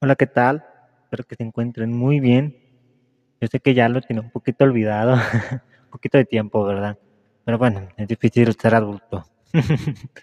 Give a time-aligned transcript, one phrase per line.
[0.00, 0.64] Hola, ¿qué tal?
[1.02, 2.56] Espero que se encuentren muy bien.
[3.40, 5.14] Yo sé que ya lo tiene un poquito olvidado,
[5.84, 6.96] un poquito de tiempo, ¿verdad?
[7.44, 9.24] Pero bueno, es difícil ser adulto.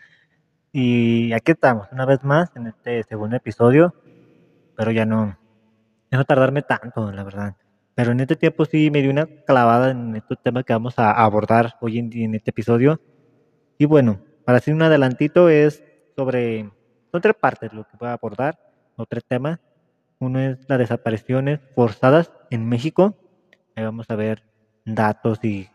[0.71, 3.93] y aquí estamos, una vez más, en este segundo episodio,
[4.77, 5.37] pero ya no,
[6.09, 7.57] ya no tardarme tanto, la verdad.
[7.95, 11.11] Pero en este tiempo sí me dio una clavada en estos temas que vamos a
[11.11, 13.01] abordar hoy en en este episodio.
[13.77, 15.83] Y bueno, para hacer un adelantito es
[16.15, 16.61] sobre,
[17.11, 18.57] son tres partes lo que voy a abordar,
[18.97, 19.59] o tres temas.
[20.19, 23.15] Uno es las desapariciones forzadas en México.
[23.75, 24.43] Ahí vamos a ver
[24.85, 25.67] datos y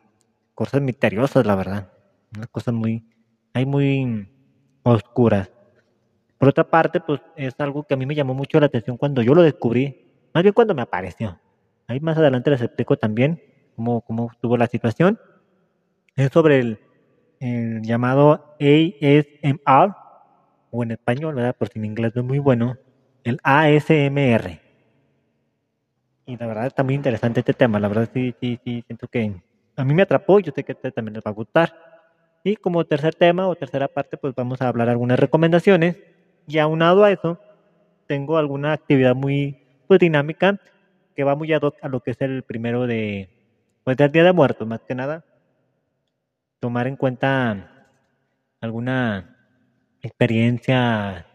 [0.54, 1.92] cosas misteriosas, la verdad.
[2.34, 3.04] Unas cosas muy,
[3.52, 4.28] hay muy
[4.82, 5.50] oscuras.
[6.38, 9.20] Por otra parte, pues es algo que a mí me llamó mucho la atención cuando
[9.20, 11.38] yo lo descubrí, más bien cuando me apareció.
[11.86, 13.42] Ahí más adelante les explico también
[13.76, 15.18] cómo, cómo estuvo la situación.
[16.16, 16.78] Es sobre el,
[17.40, 19.96] el llamado ASMR,
[20.70, 21.56] o en español, ¿verdad?
[21.56, 22.76] Por si en inglés no es muy bueno,
[23.24, 24.60] el ASMR.
[26.26, 29.34] Y la verdad está muy interesante este tema, la verdad sí, sí, sí, siento que
[29.76, 31.74] a mí me atrapó yo sé que ustedes también les va a gustar.
[32.42, 35.96] Y como tercer tema o tercera parte, pues vamos a hablar algunas recomendaciones.
[36.46, 37.38] Y aunado a eso,
[38.06, 40.58] tengo alguna actividad muy pues, dinámica
[41.14, 43.28] que va muy ad hoc a lo que es el primero de,
[43.84, 45.24] pues del Día de Muertos, más que nada.
[46.60, 47.88] Tomar en cuenta
[48.60, 49.36] alguna
[50.02, 51.26] experiencia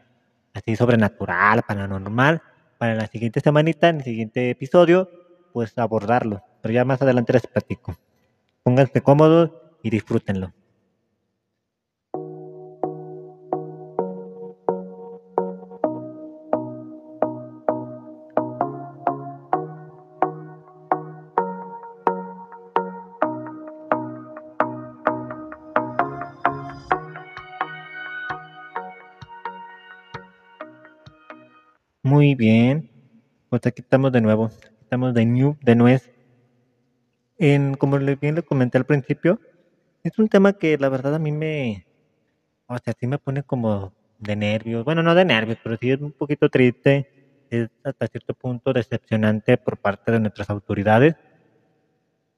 [0.56, 2.42] así sobrenatural, paranormal,
[2.78, 5.10] para la siguiente semanita, en el siguiente episodio,
[5.54, 6.42] pues abordarlo.
[6.62, 7.96] Pero ya más adelante les platico.
[8.64, 9.52] Pónganse cómodos
[9.84, 10.54] y disfrútenlo.
[32.26, 32.90] Muy bien.
[33.50, 34.50] Pues aquí estamos de nuevo.
[34.82, 36.10] Estamos de new, de nuez.
[37.38, 39.40] En, como bien le comenté al principio,
[40.04, 41.86] es un tema que la verdad a mí me,
[42.68, 44.84] o sea, sí me pone como de nervios.
[44.84, 47.10] Bueno, no de nervios, pero sí es un poquito triste.
[47.52, 51.16] Es hasta cierto punto decepcionante por parte de nuestras autoridades.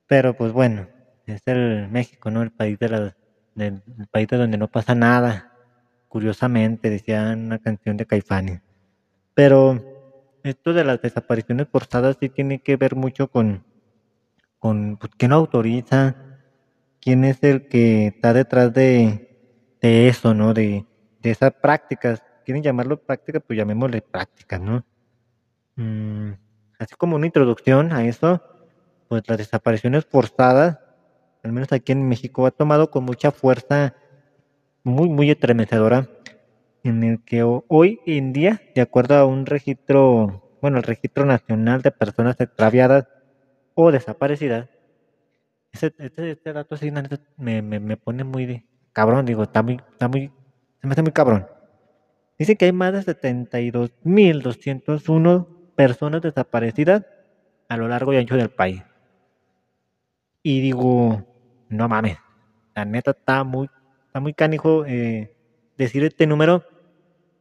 [0.07, 0.87] Pero pues bueno,
[1.25, 2.41] es el México, ¿no?
[2.41, 3.15] El país de la,
[3.55, 5.53] del, el país de donde no pasa nada.
[6.09, 8.66] Curiosamente, decía una canción de Caifanes.
[9.37, 9.79] Pero
[10.41, 13.63] esto de las desapariciones forzadas sí tiene que ver mucho con,
[14.57, 16.15] con pues, quién autoriza,
[16.99, 20.55] quién es el que está detrás de, de eso, ¿no?
[20.55, 20.87] De,
[21.21, 22.23] de esas prácticas.
[22.45, 23.43] ¿Quieren llamarlo prácticas?
[23.45, 24.83] Pues llamémosle prácticas, ¿no?
[25.75, 26.31] Mm,
[26.79, 28.41] así como una introducción a eso,
[29.07, 30.79] pues las desapariciones forzadas,
[31.43, 33.93] al menos aquí en México, ha tomado con mucha fuerza,
[34.83, 36.09] muy, muy estremecedora
[36.87, 41.81] en el que hoy en día, de acuerdo a un registro, bueno, el registro nacional
[41.81, 43.07] de personas extraviadas
[43.75, 44.69] o desaparecidas,
[45.71, 46.91] ese, este, este dato así
[47.37, 50.31] me, me, me, pone muy cabrón, digo, está muy, está muy,
[50.81, 51.45] se me hace muy cabrón.
[52.39, 57.05] Dice que hay más de 72.201 personas desaparecidas
[57.67, 58.83] a lo largo y ancho del país.
[60.41, 61.23] Y digo,
[61.69, 62.17] no mames,
[62.75, 63.69] la neta está muy,
[64.05, 65.35] está muy canijo eh,
[65.77, 66.63] decir este número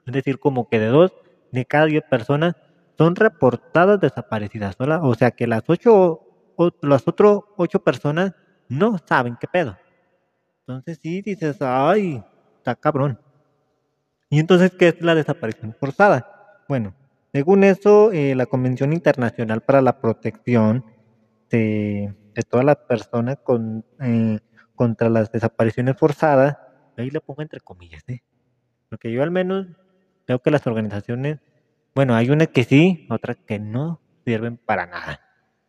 [0.06, 1.12] es decir, como que de dos
[1.52, 2.54] de cada diez personas
[2.96, 5.00] son reportadas desaparecidas, ¿verdad?
[5.02, 6.22] O sea que las ocho,
[6.56, 8.34] o, las otras ocho personas
[8.68, 9.76] no saben qué pedo.
[10.60, 12.22] Entonces sí dices, ay,
[12.58, 13.20] está cabrón.
[14.30, 16.62] Y entonces, ¿qué es la desaparición forzada?
[16.68, 16.94] Bueno,
[17.32, 20.84] según eso, eh, la Convención Internacional para la Protección
[21.50, 22.14] de,
[22.48, 24.40] todas las personas con, eh,
[24.74, 26.56] contra las desapariciones forzadas,
[26.96, 28.22] ahí le pongo entre comillas, ¿eh?
[28.88, 29.66] Porque yo al menos
[30.26, 31.38] Creo que las organizaciones,
[31.94, 35.20] bueno, hay unas que sí, otras que no sirven para nada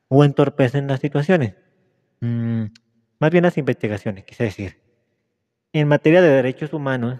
[0.09, 1.55] o entorpecen las situaciones.
[2.21, 2.65] Mm,
[3.19, 4.81] más bien las investigaciones, quise decir.
[5.73, 7.19] En materia de derechos humanos,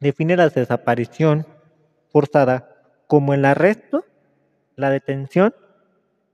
[0.00, 1.46] define la desaparición
[2.10, 4.04] forzada como el arresto,
[4.76, 5.54] la detención,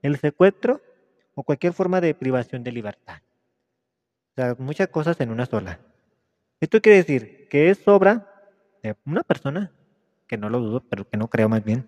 [0.01, 0.81] el secuestro
[1.35, 3.21] o cualquier forma de privación de libertad.
[4.31, 5.79] O sea, muchas cosas en una sola.
[6.59, 8.27] Esto quiere decir que es obra
[8.83, 9.71] de una persona
[10.27, 11.87] que no lo dudo, pero que no creo más bien,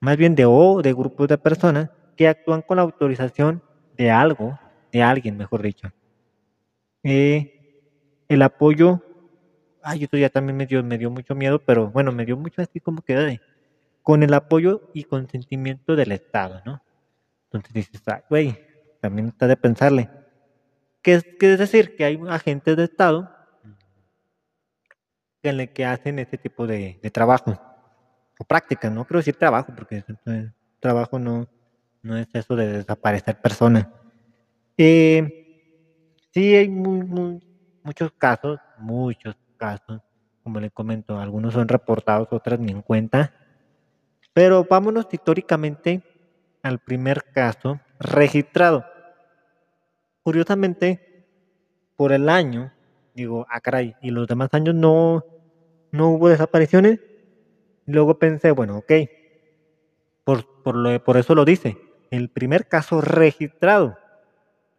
[0.00, 3.62] más bien de o de grupos de personas que actúan con la autorización
[3.96, 4.58] de algo,
[4.92, 5.90] de alguien, mejor dicho.
[7.02, 7.54] Eh,
[8.28, 9.02] el apoyo,
[9.82, 12.60] ay, esto ya también me dio, me dio mucho miedo, pero bueno, me dio mucho
[12.60, 13.40] así como que de,
[14.02, 16.82] con el apoyo y consentimiento del Estado, ¿no?
[17.44, 18.58] Entonces dices, güey,
[19.00, 20.10] también está de pensarle.
[21.02, 21.96] ¿Qué es, ¿Qué es decir?
[21.96, 23.34] Que hay agentes de Estado
[25.42, 27.67] en el que hacen este tipo de, de trabajo.
[28.38, 30.04] O prácticas, no quiero decir trabajo, porque
[30.80, 31.48] trabajo no,
[32.02, 33.86] no es eso de desaparecer personas.
[34.76, 35.48] Eh,
[36.32, 37.40] sí hay muy,
[37.82, 40.00] muchos casos, muchos casos,
[40.42, 43.34] como les comento, algunos son reportados, otras ni en cuenta.
[44.32, 46.02] Pero vámonos históricamente
[46.62, 48.84] al primer caso registrado.
[50.22, 51.26] Curiosamente,
[51.96, 52.72] por el año,
[53.14, 55.24] digo, ah, caray, y los demás años no,
[55.90, 57.00] no hubo desapariciones.
[57.88, 58.92] Luego pensé, bueno, ok,
[60.22, 61.78] por, por, lo, por eso lo dice,
[62.10, 63.96] el primer caso registrado,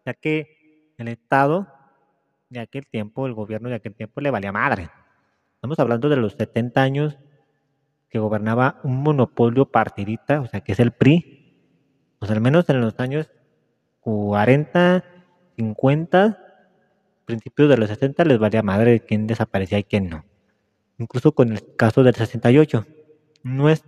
[0.06, 1.68] ya que el Estado
[2.50, 4.92] de aquel tiempo, el gobierno de aquel tiempo le valía madre.
[5.56, 7.18] Estamos hablando de los 70 años
[8.12, 11.58] que gobernaba un monopolio partidista, o sea, que es el PRI,
[12.20, 13.32] pues al menos en los años
[14.02, 15.04] 40,
[15.58, 16.38] 50,
[17.26, 20.26] principios de los 60 les valía madre quién desaparecía y quién no.
[21.00, 22.86] Incluso con el caso del 68.
[23.44, 23.84] No es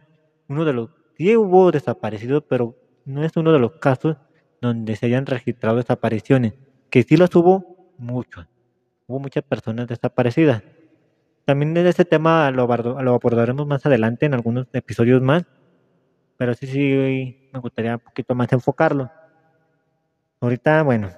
[0.47, 0.89] uno de los...
[1.17, 2.75] Sí hubo desaparecidos, pero
[3.05, 4.17] no es uno de los casos
[4.61, 6.53] donde se hayan registrado desapariciones.
[6.89, 8.47] Que sí los hubo muchos.
[9.07, 10.63] Hubo muchas personas desaparecidas.
[11.45, 15.45] También de ese tema lo, lo abordaremos más adelante en algunos episodios más.
[16.37, 19.11] Pero sí, sí, me gustaría un poquito más enfocarlo.
[20.39, 21.11] Ahorita, bueno,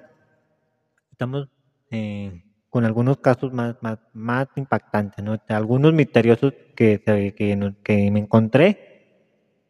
[1.12, 1.48] estamos
[1.92, 5.40] eh, con algunos casos más, más, más impactantes, ¿no?
[5.50, 9.20] Algunos misteriosos que, que, que me encontré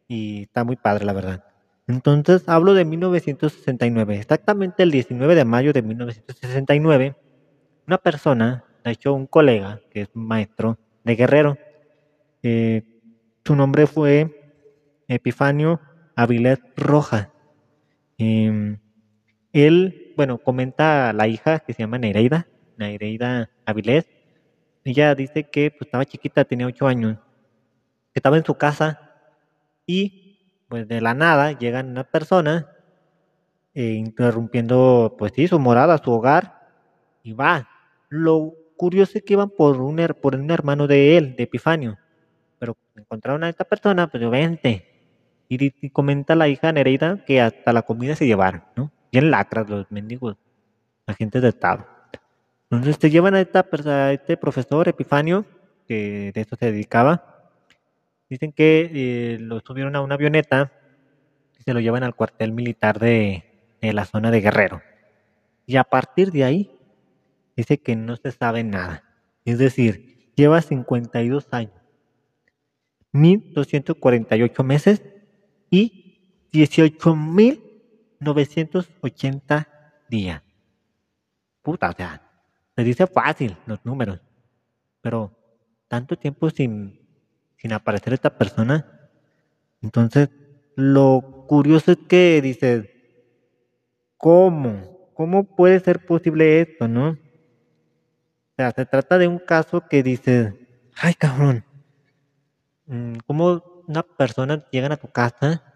[0.08, 1.44] y está muy padre, la verdad.
[1.86, 7.14] Entonces hablo de 1969, exactamente el 19 de mayo de 1969,
[7.86, 11.58] una persona, de hecho un colega, que es maestro de Guerrero,
[12.42, 12.84] eh,
[13.44, 14.56] su nombre fue
[15.08, 15.78] Epifanio
[16.16, 17.28] Avilés Rojas.
[18.16, 18.78] Em,
[19.52, 24.06] él bueno, comenta la hija que se llama Nereida, Nereida Avilés.
[24.84, 27.16] Ella dice que pues, estaba chiquita, tenía ocho años,
[28.12, 29.00] que estaba en su casa
[29.86, 32.70] y pues de la nada llegan una persona
[33.74, 36.68] eh, interrumpiendo pues sí, su morada, su hogar
[37.22, 37.68] y va.
[38.08, 41.98] Lo curioso es que iban por un, por un hermano de él, de Epifanio,
[42.58, 44.90] pero encontraron a esta persona, pues vente.
[45.48, 48.90] Y, y comenta la hija Nereida que hasta la comida se llevaron, ¿no?
[49.14, 50.36] bien lacras los mendigos,
[51.06, 51.86] agentes de Estado.
[52.76, 53.40] Entonces te llevan a,
[54.12, 55.44] este profesor Epifanio,
[55.86, 57.50] que de eso se dedicaba.
[58.28, 60.72] Dicen que eh, lo subieron a una avioneta
[61.58, 63.44] y se lo llevan al cuartel militar de,
[63.80, 64.82] la zona de Guerrero.
[65.66, 66.70] Y a partir de ahí,
[67.56, 69.04] dice que no se sabe nada.
[69.44, 71.80] Es decir, lleva 52 años,
[73.12, 75.02] 1248 meses
[75.70, 77.60] y 18.000
[78.24, 79.68] 980
[80.08, 80.42] días.
[81.62, 82.22] Puta, o sea,
[82.76, 84.20] se dice fácil los números,
[85.00, 85.36] pero
[85.88, 87.00] tanto tiempo sin,
[87.56, 89.10] sin aparecer esta persona.
[89.82, 90.30] Entonces,
[90.74, 92.88] lo curioso es que dices,
[94.16, 95.10] ¿cómo?
[95.14, 97.10] ¿Cómo puede ser posible esto, no?
[97.10, 100.54] O sea, se trata de un caso que dices,
[100.96, 101.64] ay cabrón,
[102.86, 105.73] mm, ¿cómo una persona llega a tu casa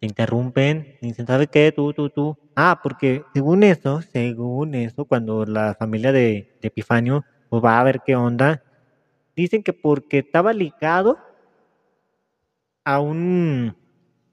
[0.00, 1.72] te interrumpen, dicen, ¿sabes qué?
[1.72, 2.36] Tú, tú, tú.
[2.56, 8.00] Ah, porque según eso, según eso, cuando la familia de, Epifanio pues va a ver
[8.04, 8.62] qué onda,
[9.36, 11.18] dicen que porque estaba ligado
[12.82, 13.76] a un,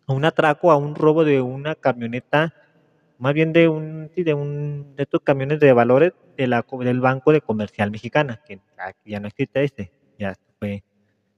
[0.07, 2.53] a un atraco, a un robo de una camioneta,
[3.17, 7.33] más bien de un, de un, de estos camiones de valores de la, del Banco
[7.33, 8.61] de Comercial Mexicana, que
[9.03, 10.83] ya no existe este, ya fue,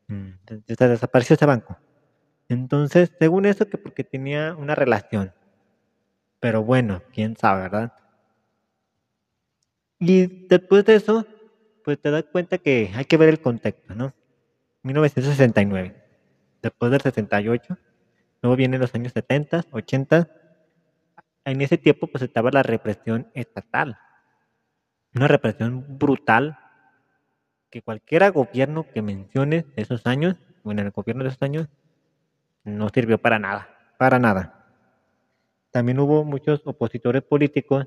[0.08, 0.30] mm,
[0.68, 1.78] desapareció ese banco.
[2.50, 5.32] Entonces, según eso, que porque tenía una relación.
[6.40, 7.94] Pero bueno, quién sabe, ¿verdad?
[10.00, 11.28] Y después de eso,
[11.84, 14.14] pues te das cuenta que hay que ver el contexto, ¿no?
[14.82, 15.96] 1969,
[16.62, 17.78] después del 68,
[18.42, 20.30] luego vienen los años 70, 80.
[21.46, 24.00] En ese tiempo, pues estaba la represión estatal.
[25.14, 26.58] Una represión brutal
[27.70, 31.68] que cualquier gobierno que mencione de esos años, bueno, en el gobierno de esos años,
[32.64, 34.66] no sirvió para nada, para nada.
[35.72, 37.86] También hubo muchos opositores políticos,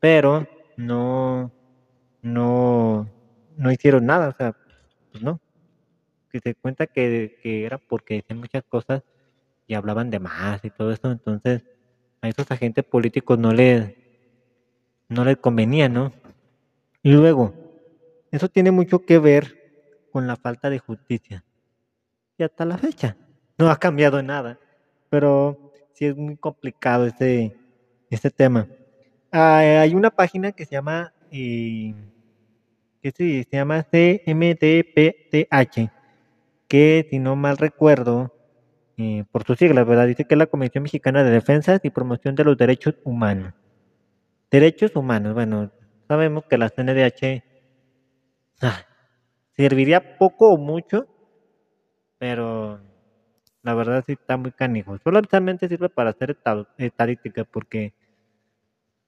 [0.00, 0.46] pero
[0.76, 1.52] no,
[2.22, 3.08] no,
[3.56, 4.54] no hicieron nada, o sea,
[5.10, 5.40] pues no.
[6.30, 9.02] Si se cuenta que, era porque decían muchas cosas
[9.66, 11.64] y hablaban de más y todo eso, entonces
[12.20, 13.94] a esos agentes políticos no les,
[15.08, 16.12] no les convenía, ¿no?
[17.02, 17.54] Y luego,
[18.30, 21.44] eso tiene mucho que ver con la falta de justicia.
[22.36, 23.16] Y hasta la fecha
[23.58, 24.58] no ha cambiado nada,
[25.10, 27.56] pero sí es muy complicado este,
[28.08, 28.68] este tema.
[29.32, 31.94] Ah, hay una página que se llama, eh,
[33.02, 35.90] que se, llama CMDPTH,
[36.68, 38.34] que, si no mal recuerdo,
[38.96, 40.06] eh, por sus siglas, ¿verdad?
[40.06, 43.52] Dice que es la Comisión Mexicana de Defensa y Promoción de los Derechos Humanos.
[44.50, 45.70] Derechos humanos, bueno,
[46.06, 47.42] sabemos que la CNDH
[48.62, 48.80] ah,
[49.54, 51.06] serviría poco o mucho,
[52.16, 52.80] pero
[53.62, 54.98] la verdad sí está muy canijo.
[55.02, 56.36] Solamente sirve para hacer
[56.78, 57.92] estadística porque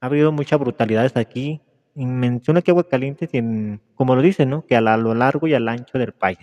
[0.00, 1.60] ha habido muchas brutalidades aquí.
[1.94, 4.64] Y menciona que caliente y como lo dice, ¿no?
[4.64, 6.38] Que a, lo largo y al ancho del país.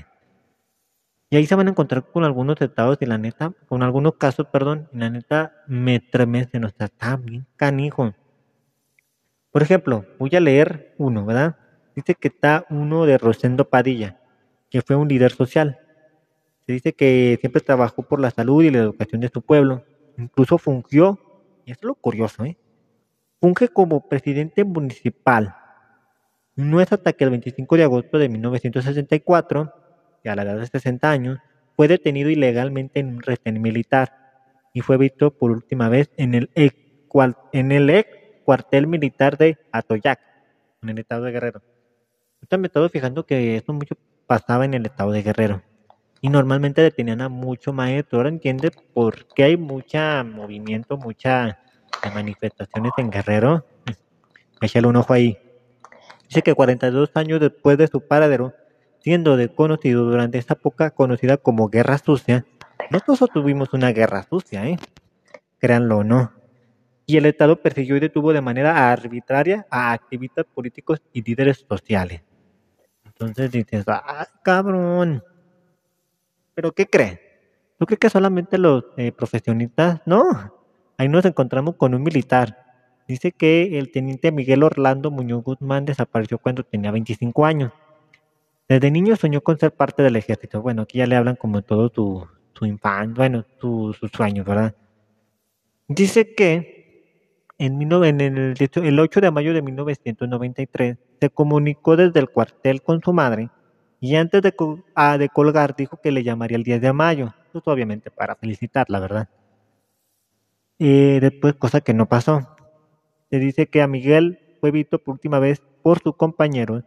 [1.30, 4.48] Y ahí se van a encontrar con algunos estados y la neta, con algunos casos,
[4.48, 8.14] perdón, y la neta me tremece, no está bien canijo.
[9.52, 11.58] Por ejemplo, voy a leer uno, ¿verdad?
[11.96, 14.20] Dice que está uno de Rosendo Padilla,
[14.70, 15.80] que fue un líder social.
[16.67, 19.86] Se dice que siempre trabajó por la salud y la educación de su pueblo.
[20.17, 21.17] Incluso fungió,
[21.65, 22.57] y esto es lo curioso, ¿eh?
[23.39, 25.55] Funge como presidente municipal.
[26.55, 29.74] No es hasta que el 25 de agosto de 1964,
[30.21, 31.39] que a la edad de 60 años,
[31.77, 34.12] fue detenido ilegalmente en un retén militar
[34.74, 38.09] y fue visto por última vez en el, en el ex
[38.43, 40.19] cuartel militar de Atoyac,
[40.81, 41.62] en el estado de Guerrero.
[42.51, 43.95] Yo me estado fijando que esto mucho
[44.25, 45.62] pasaba en el estado de Guerrero
[46.27, 48.19] y normalmente detenían a mucho maestro.
[48.19, 51.57] Ahora entiende por qué hay mucha movimiento, mucha
[52.13, 53.65] manifestaciones en Guerrero.
[54.60, 55.38] Échale un ojo ahí.
[56.27, 58.53] Dice que 42 años después de su paradero,
[59.00, 62.46] siendo desconocido durante esta época conocida como Guerra Sucia,
[62.91, 64.77] nosotros tuvimos una guerra sucia, ¿eh?
[65.60, 66.34] Créanlo o no.
[67.05, 72.22] Y el Estado persiguió y detuvo de manera arbitraria a activistas políticos y líderes sociales.
[73.05, 75.24] Entonces dices, ¡ah, cabrón!
[76.58, 77.22] ¿Pero qué cree?
[77.78, 80.02] ¿Tú crees que solamente los eh, profesionistas?
[80.08, 80.24] No,
[80.98, 82.58] ahí nos encontramos con un militar.
[83.08, 87.74] Dice que el teniente Miguel Orlando Muñoz Guzmán desapareció cuando tenía 25 años.
[88.68, 90.64] Desde niño soñó con ser parte del ejército.
[90.64, 94.74] Bueno, aquí ya le hablan como todo su, su infancia, bueno, sus sueños, ¿verdad?
[95.88, 102.30] Dice que en, en el, el 8 de mayo de 1993 se comunicó desde el
[102.30, 103.52] cuartel con su madre
[104.00, 104.54] y antes de,
[104.96, 109.00] ah, de colgar dijo que le llamaría el 10 de mayo, pues obviamente para felicitarla,
[109.00, 109.30] ¿verdad?
[110.77, 112.56] Y después, cosa que no pasó.
[113.32, 116.84] Se dice que a Miguel fue visto por última vez por sus compañeros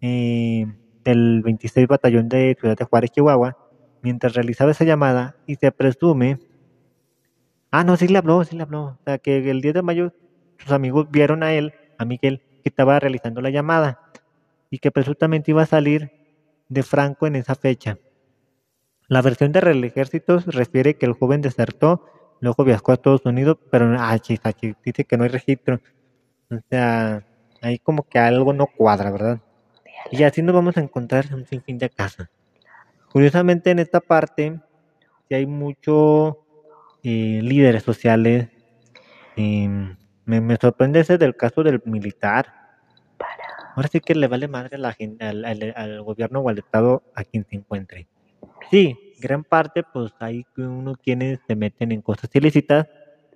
[0.00, 0.66] eh,
[1.04, 3.56] del 26 Batallón de Ciudad de Juárez, Chihuahua,
[4.02, 6.40] mientras realizaba esa llamada y se presume...
[7.70, 8.82] Ah, no, sí le habló, sí le habló.
[8.82, 10.12] O sea, que el 10 de mayo
[10.58, 14.00] sus amigos vieron a él, a Miguel, que estaba realizando la llamada
[14.70, 16.17] y que presuntamente iba a salir
[16.68, 17.98] de Franco en esa fecha.
[19.08, 22.04] La versión del ejército refiere que el joven desertó,
[22.40, 24.16] luego viajó a Estados Unidos, pero ah,
[24.84, 25.80] dice que no hay registro.
[26.50, 27.24] O sea,
[27.62, 29.40] ahí como que algo no cuadra, ¿verdad?
[30.10, 32.30] Y así nos vamos a encontrar un sinfín de casa.
[33.10, 34.60] Curiosamente en esta parte,
[35.28, 36.36] si hay muchos
[37.02, 38.48] eh, líderes sociales.
[39.36, 42.57] Em, me, me sorprende ese del caso del militar,
[43.78, 47.22] Ahora sí que le vale madre a la gente, al, gobierno o al Estado a
[47.22, 48.08] quien se encuentre.
[48.72, 52.88] Sí, gran parte, pues hay uno quienes se meten en cosas ilícitas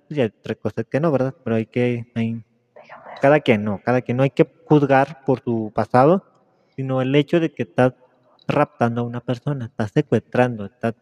[0.09, 1.33] y hay otras cosas que no, ¿verdad?
[1.45, 2.43] Pero hay que, hay,
[3.21, 6.25] cada quien no, cada quien no hay que juzgar por su pasado,
[6.75, 7.93] sino el hecho de que estás
[8.45, 10.93] raptando a una persona, estás secuestrando, estás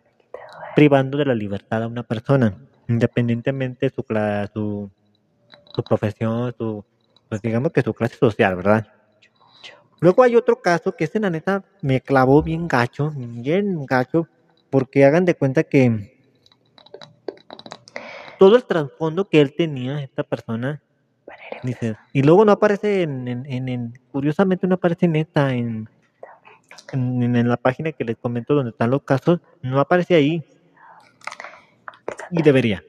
[0.76, 4.06] privando de la libertad a una persona, independientemente de su,
[4.54, 4.92] su,
[5.74, 6.86] su profesión, su,
[7.28, 9.01] pues digamos que su clase social, ¿verdad?
[10.02, 14.28] Luego hay otro caso que este la neta me clavó bien gacho, bien gacho,
[14.72, 16.18] porque hagan de cuenta que
[18.40, 20.82] todo el trasfondo que él tenía, esta persona,
[21.62, 25.88] dice, y luego no aparece en, en, curiosamente no aparece en esta, en,
[26.94, 30.44] en, la página que les comento donde están los casos, no aparece ahí.
[32.32, 32.84] Y debería.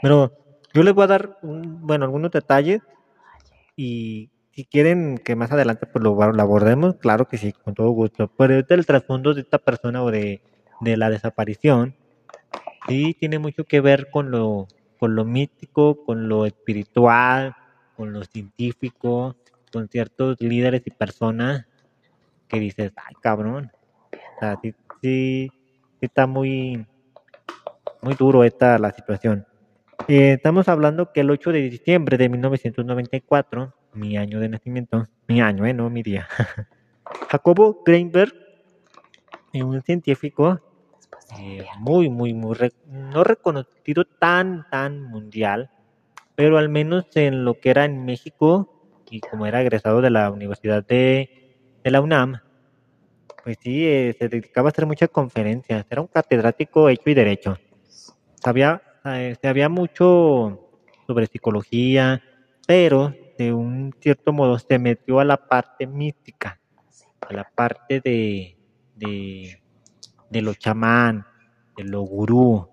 [0.00, 0.32] Pero
[0.72, 2.80] yo les voy a dar, bueno, algunos detalles
[3.76, 4.30] y
[4.60, 8.30] si quieren que más adelante pues lo, abordemos, claro que sí, con todo gusto.
[8.36, 10.42] Pero es del trasfondo de esta persona o de,
[10.82, 11.94] la desaparición,
[12.86, 17.56] sí tiene mucho que ver con lo, con lo místico, con lo espiritual,
[17.96, 19.34] con lo científico,
[19.72, 21.64] con ciertos líderes y personas
[22.46, 23.72] que dices, ay cabrón,
[24.60, 25.52] sí, sí,
[26.02, 26.86] está muy,
[28.02, 29.46] muy duro esta la situación.
[30.06, 35.40] Eh, estamos hablando que el 8 de diciembre de 1994 mi año de nacimiento, mi
[35.40, 35.74] año, ¿eh?
[35.74, 36.28] no mi día.
[37.30, 38.32] Jacobo Greenberg,
[39.54, 40.60] un científico
[41.38, 42.56] eh, muy, muy, muy,
[42.86, 45.70] no reconocido tan, tan mundial,
[46.36, 48.68] pero al menos en lo que era en México
[49.10, 51.30] y como era egresado de la Universidad de,
[51.84, 52.40] de la UNAM,
[53.44, 57.58] Pues sí, eh, se dedicaba a hacer muchas conferencias, era un catedrático hecho y derecho.
[58.42, 60.60] Sabía, eh, sabía mucho
[61.06, 62.22] sobre psicología,
[62.66, 66.60] pero de un cierto modo se metió a la parte mística,
[67.26, 68.54] a la parte de,
[68.96, 69.62] de,
[70.28, 71.24] de lo chamán,
[71.74, 72.68] de lo gurú.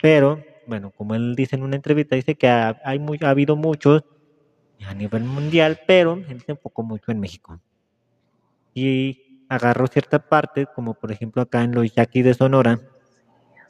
[0.00, 3.56] Pero, bueno, como él dice en una entrevista, dice que ha, hay muy, ha habido
[3.56, 4.04] muchos
[4.86, 7.60] a nivel mundial, pero él se enfocó mucho en México.
[8.72, 12.80] Y agarró ciertas partes, como por ejemplo acá en los yaquis de Sonora,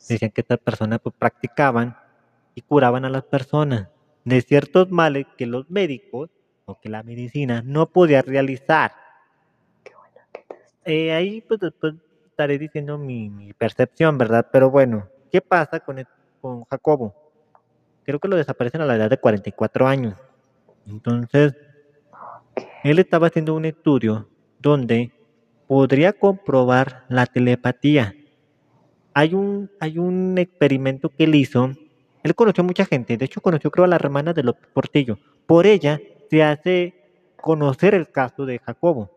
[0.08, 1.96] decían que estas personas pues, practicaban
[2.54, 3.88] y curaban a las personas
[4.28, 6.30] de ciertos males que los médicos
[6.64, 8.92] o que la medicina no podía realizar.
[10.85, 11.94] Eh, ahí pues después
[12.26, 14.47] estaré diciendo mi, mi, percepción, ¿verdad?
[14.50, 16.06] Pero bueno, ¿qué pasa con, el,
[16.40, 17.14] con Jacobo?
[18.04, 20.14] Creo que lo desaparecen a la edad de 44 años.
[20.87, 21.54] Entonces,
[22.85, 25.12] él estaba haciendo un estudio donde
[25.66, 28.14] podría comprobar la telepatía.
[29.12, 31.73] Hay un, hay un experimento que él hizo.
[32.22, 33.16] Él conoció a mucha gente.
[33.16, 35.18] De hecho, conoció creo a la hermana de López Portillo.
[35.46, 36.94] Por ella se hace
[37.37, 39.10] conocer el caso de Jacobo.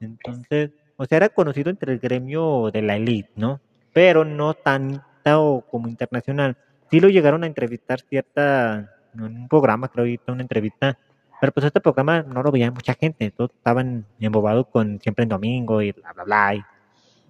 [0.00, 3.60] Entonces, o sea, era conocido entre el gremio de la élite, ¿no?
[3.92, 6.56] Pero no tanto como internacional.
[6.90, 10.98] Sí lo llegaron a entrevistar cierta, en un programa, creo, una entrevista
[11.40, 15.28] pero pues este programa no lo veía mucha gente, todos estaban embobados con siempre en
[15.28, 16.62] domingo y bla, bla, bla, y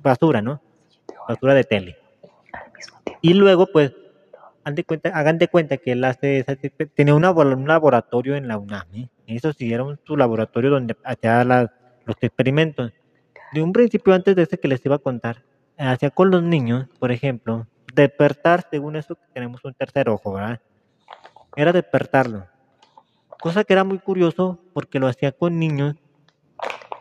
[0.03, 0.63] basura, ¿no?
[1.29, 1.97] Basura de tele.
[3.21, 3.93] Y luego, pues,
[4.75, 6.45] de cuenta, hagan de cuenta que hace,
[6.95, 9.09] tenía una, un laboratorio en la UNAM, ¿eh?
[9.27, 11.71] Eso sí, era su laboratorio donde hacía las,
[12.05, 12.93] los experimentos.
[13.53, 15.43] De un principio, antes de ese que les iba a contar,
[15.77, 20.61] hacía con los niños, por ejemplo, despertar, según eso, que tenemos un tercer ojo, ¿verdad?
[21.57, 22.47] Era despertarlo
[23.41, 25.95] Cosa que era muy curioso porque lo hacía con niños.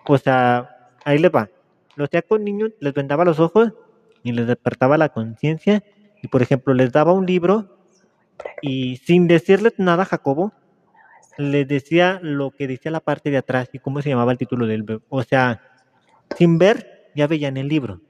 [0.05, 1.49] O sea, ahí le va.
[1.95, 3.73] Lo hacía con niños, les vendaba los ojos
[4.21, 5.83] y les despertaba la conciencia.
[6.21, 7.77] Y por ejemplo, les daba un libro
[8.61, 10.53] y sin decirles nada a Jacobo,
[11.37, 14.65] les decía lo que decía la parte de atrás y cómo se llamaba el título
[14.65, 15.01] del libro.
[15.09, 15.61] O sea,
[16.37, 18.01] sin ver, ya veían el libro.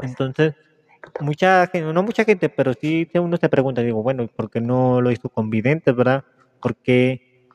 [0.00, 0.54] Entonces,
[1.20, 5.00] mucha gente, no mucha gente, pero sí uno se pregunta, digo, bueno, ¿por qué no
[5.00, 6.24] lo hizo con videntes, verdad?
[6.64, 7.46] porque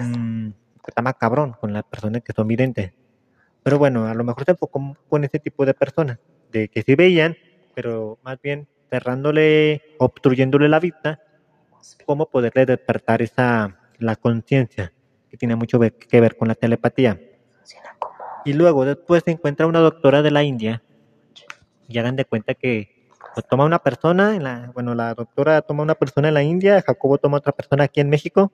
[0.00, 0.48] mmm,
[0.84, 2.92] está más cabrón con las personas que son videntes.
[3.62, 6.18] Pero bueno, a lo mejor se enfocó con ese tipo de personas,
[6.50, 7.36] de que sí veían,
[7.76, 11.20] pero más bien cerrándole, obstruyéndole la vista,
[12.04, 14.92] cómo poderle despertar esa la conciencia,
[15.30, 17.20] que tiene mucho que ver con la telepatía.
[18.44, 20.82] Y luego después se encuentra una doctora de la India
[21.88, 25.82] y hagan de cuenta que pues, toma una persona, en la, bueno, la doctora toma
[25.82, 28.52] una persona en la India, Jacobo toma otra persona aquí en México,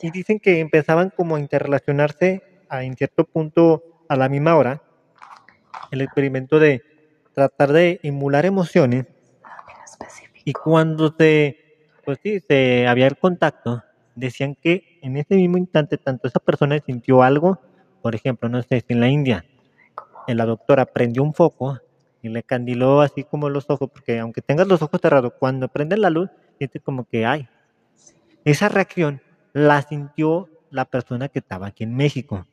[0.00, 4.82] y dicen que empezaban como a interrelacionarse a, en cierto punto a la misma hora.
[5.90, 6.82] El experimento de
[7.32, 9.06] tratar de emular emociones.
[10.48, 11.58] Y cuando se,
[12.06, 13.84] pues sí, se había el contacto,
[14.14, 17.60] decían que en ese mismo instante tanto esa persona sintió algo,
[18.00, 19.44] por ejemplo, no sé, si en la India,
[20.26, 21.78] la doctora prendió un foco
[22.22, 25.98] y le candiló así como los ojos, porque aunque tengas los ojos cerrados, cuando prende
[25.98, 27.46] la luz, sientes como que hay.
[28.46, 29.20] Esa reacción
[29.52, 32.46] la sintió la persona que estaba aquí en México.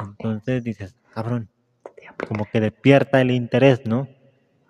[0.00, 1.50] Entonces dices, cabrón,
[2.30, 4.08] como que despierta el interés, ¿no?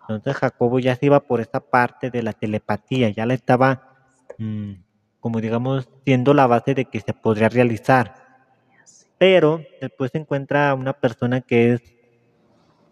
[0.09, 3.95] Entonces Jacobo ya se iba por esa parte de la telepatía, ya le estaba,
[4.39, 4.75] mmm,
[5.21, 8.15] como digamos, siendo la base de que se podría realizar.
[9.19, 11.83] Pero después se encuentra una persona que es,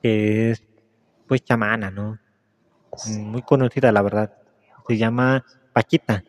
[0.03, 0.65] que es
[1.29, 2.19] pues chamana, ¿no?
[3.21, 4.35] Muy conocida, la verdad.
[4.89, 6.23] Se llama Paquita.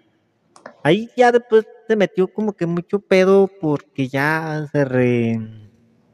[0.83, 5.39] Ahí ya después se metió como que mucho pedo porque ya se re...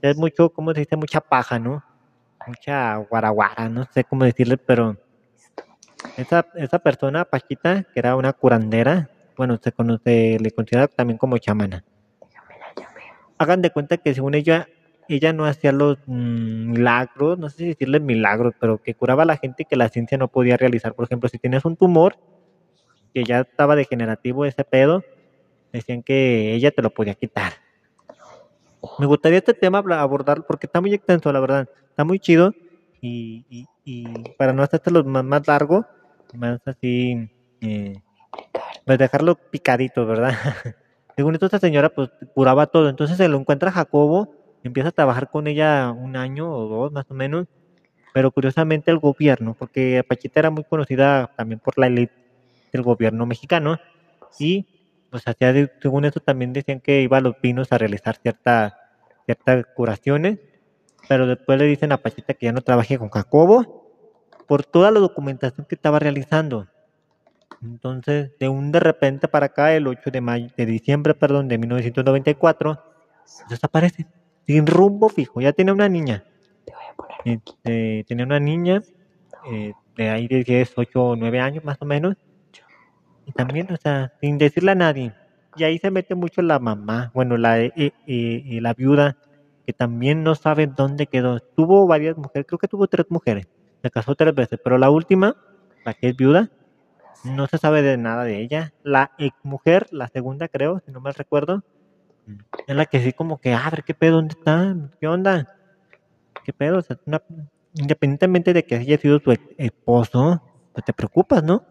[0.01, 0.95] Es mucho, ¿cómo se dice?
[0.95, 1.83] Mucha paja, ¿no?
[2.47, 4.97] Mucha guaraguara, no sé cómo decirle, pero
[6.17, 11.37] esa, esa persona, Paquita, que era una curandera, bueno, se conoce, le considera también como
[11.37, 11.83] chamana.
[13.37, 14.67] Hagan de cuenta que según ella,
[15.07, 19.25] ella no hacía los mm, milagros, no sé si decirle milagros, pero que curaba a
[19.25, 20.93] la gente que la ciencia no podía realizar.
[20.93, 22.17] Por ejemplo, si tienes un tumor,
[23.13, 25.03] que ya estaba degenerativo ese pedo,
[25.71, 27.53] decían que ella te lo podía quitar.
[28.99, 31.69] Me gustaría este tema abordar porque está muy extenso, la verdad.
[32.03, 32.53] Muy chido
[33.01, 34.05] y, y,
[34.37, 35.85] para no hacerte más, más largo,
[36.33, 37.29] más así,
[37.61, 37.95] eh,
[38.85, 40.33] pues dejarlo picadito, ¿verdad?
[41.15, 42.89] Según esto, esta señora pues curaba todo.
[42.89, 47.05] Entonces se lo encuentra Jacobo empieza a trabajar con ella un año o dos más
[47.09, 47.47] o menos,
[48.13, 52.13] pero curiosamente el gobierno, porque Pachita era muy conocida también por la élite
[52.71, 53.79] del gobierno mexicano
[54.39, 54.65] y
[55.09, 58.73] pues hacía, según eso también decían que iba a los pinos a realizar ciertas
[59.25, 60.39] ciertas curaciones
[61.07, 63.81] pero después le dicen a Pachita que ya no trabaje con Jacobo
[64.47, 66.67] por toda la documentación que estaba realizando.
[67.61, 71.57] Entonces, de un de repente para acá, el 8 de mayo, de diciembre, perdón, de
[71.57, 72.83] 1994,
[73.49, 74.07] desaparece,
[74.47, 75.41] sin rumbo fijo.
[75.41, 76.23] Ya tiene una niña.
[77.23, 78.81] Este, tenía una niña
[79.51, 82.15] eh, de ahí de 10, 8 o 9 años más o menos.
[83.25, 85.13] Y también, o sea, sin decirle a nadie.
[85.55, 89.17] Y ahí se mete mucho la mamá, bueno, la, eh, eh, la viuda,
[89.65, 91.39] que también no sabe dónde quedó.
[91.39, 93.47] Tuvo varias mujeres, creo que tuvo tres mujeres.
[93.81, 95.35] Se casó tres veces, pero la última,
[95.85, 96.49] la que es viuda,
[97.23, 98.73] no se sabe de nada de ella.
[98.83, 101.63] La ex mujer, la segunda creo, si no mal recuerdo,
[102.67, 104.17] es la que sí como que, a ver, ¿qué pedo?
[104.17, 104.75] ¿Dónde está?
[104.99, 105.47] ¿Qué onda?
[106.43, 106.79] ¿Qué pedo?
[106.79, 107.19] O
[107.73, 110.41] independientemente de que haya sido tu esposo,
[110.73, 111.63] pues te preocupas, ¿no?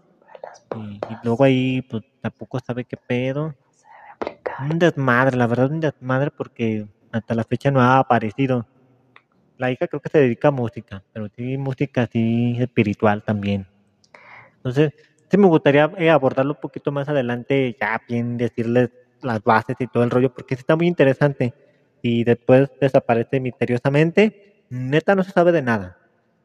[0.76, 3.54] Y, luego ahí, pues tampoco sabe qué pedo.
[4.60, 8.66] Un desmadre, la verdad, un desmadre porque hasta la fecha no ha aparecido.
[9.58, 13.66] La hija creo que se dedica a música, pero sí música así espiritual también.
[14.56, 14.92] Entonces,
[15.30, 18.90] sí me gustaría eh, abordarlo un poquito más adelante, ya bien decirles
[19.22, 21.54] las bases y todo el rollo, porque sí está muy interesante.
[22.02, 24.64] Y después desaparece misteriosamente.
[24.70, 25.98] Neta no se sabe de nada.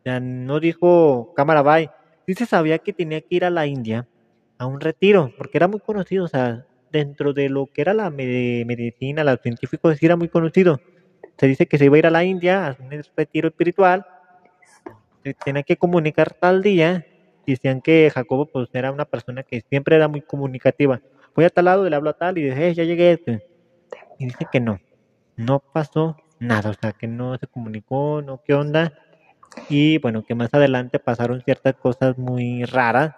[0.04, 1.90] Ya no dijo cámara bye.
[2.28, 4.08] Sí se sabía que tenía que ir a la India
[4.58, 8.10] a un retiro, porque era muy conocido, o sea, dentro de lo que era la
[8.12, 10.82] medicina, los científicos, sí era muy conocido.
[11.38, 14.06] Se dice que se iba a ir a la India a un retiro espiritual,
[15.24, 17.06] se tenía que comunicar tal día,
[17.46, 21.02] decían que Jacobo pues era una persona que siempre era muy comunicativa.
[21.36, 23.14] Voy a tal lado, le hablo a tal y dice, ya llegué.
[23.14, 23.42] Este".
[24.20, 24.80] Y dice que no,
[25.38, 28.94] no pasó nada, o sea, que no se comunicó, no, qué onda.
[29.70, 33.14] Y bueno, que más adelante pasaron ciertas cosas muy raras.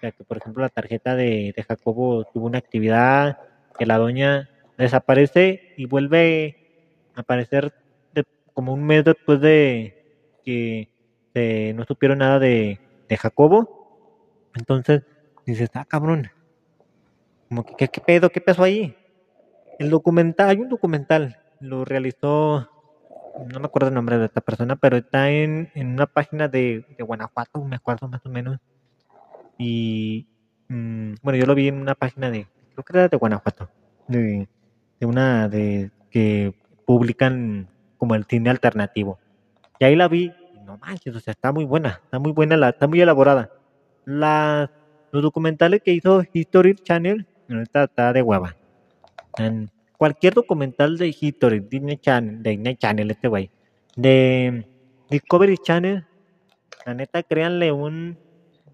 [0.00, 3.38] Que por ejemplo la tarjeta de, Jacobo tuvo una actividad,
[3.78, 6.56] que la doña desaparece y vuelve
[7.14, 7.72] a aparecer
[8.54, 9.92] como un mes después de
[10.44, 10.88] que
[11.74, 14.50] no supieron nada de, de Jacobo.
[14.54, 15.02] Entonces
[15.44, 16.30] dices, ah, cabrón,
[17.48, 18.30] como que, ¿qué, pedo?
[18.30, 18.96] ¿Qué pasó ahí?
[19.78, 22.68] El documental, hay un documental, lo realizó,
[23.48, 26.84] no me acuerdo el nombre de esta persona, pero está en, en una página de,
[26.96, 28.58] de, Guanajuato, me acuerdo más o menos.
[29.58, 30.26] Y
[30.68, 33.70] mm, bueno, yo lo vi en una página de, creo que era de Guanajuato,
[34.08, 34.48] de,
[35.00, 39.18] de una de que publican como el cine alternativo.
[39.78, 40.32] Y ahí la vi,
[40.64, 43.50] no manches, o sea, está muy buena, está muy buena, la, está muy elaborada.
[44.04, 44.70] Las,
[45.12, 48.56] los documentales que hizo History Channel está, está de hueva.
[49.38, 53.50] En cualquier documental de History, Disney Channel, Disney Channel, este güey,
[53.96, 54.66] de
[55.10, 56.06] Discovery Channel,
[56.84, 58.18] la neta, créanle un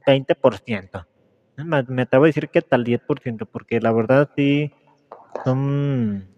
[0.04, 1.06] 20%.
[1.88, 4.72] Me atrevo a decir que hasta el 10%, porque la verdad sí
[5.44, 6.28] son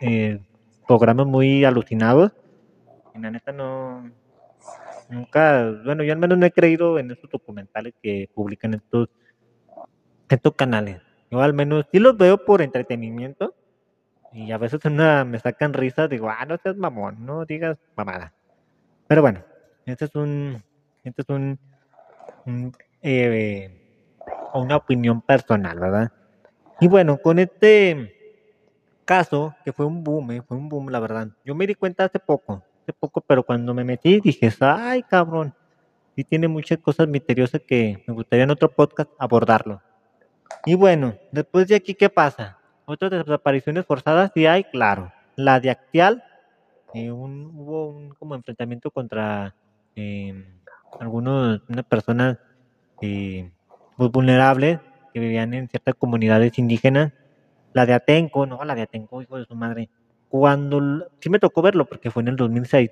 [0.00, 0.40] eh,
[0.86, 2.32] programas muy alucinados.
[3.14, 4.10] Y la neta no,
[5.08, 9.08] nunca, bueno, yo al menos no he creído en esos documentales que publican estos,
[10.28, 11.00] estos canales.
[11.30, 13.54] Yo al menos sí los veo por entretenimiento
[14.32, 18.32] y a veces una, me sacan risas, digo, ah, no seas mamón, no digas mamada.
[19.06, 19.44] Pero bueno,
[19.86, 20.62] este es un,
[21.04, 21.58] este es un,
[23.02, 23.70] eh,
[24.54, 26.12] una opinión personal, ¿verdad?
[26.80, 28.14] Y bueno, con este
[29.04, 31.28] caso, que fue un boom, eh, fue un boom, la verdad.
[31.44, 35.54] Yo me di cuenta hace poco, hace poco, pero cuando me metí dije, ay, cabrón,
[36.16, 39.82] sí tiene muchas cosas misteriosas que me gustaría en otro podcast abordarlo.
[40.64, 42.58] Y bueno, después de aquí, ¿qué pasa?
[42.86, 45.12] Otras desapariciones forzadas sí hay, claro.
[45.36, 46.22] La de Actial,
[46.94, 49.54] eh, hubo un como enfrentamiento contra
[49.96, 50.44] eh,
[51.00, 52.38] algunos, personas
[53.00, 53.50] eh,
[53.96, 54.80] muy vulnerables
[55.12, 57.12] que vivían en ciertas comunidades indígenas.
[57.72, 59.88] La de Atenco, no, la de Atenco, hijo de su madre.
[60.28, 62.90] Cuando, sí me tocó verlo porque fue en el 2006.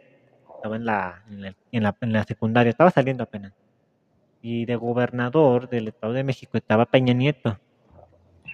[0.57, 3.53] Estaba en la, en la, en la, en la secundaria, estaba saliendo apenas
[4.43, 7.59] y de gobernador del Estado de México estaba Peña Nieto.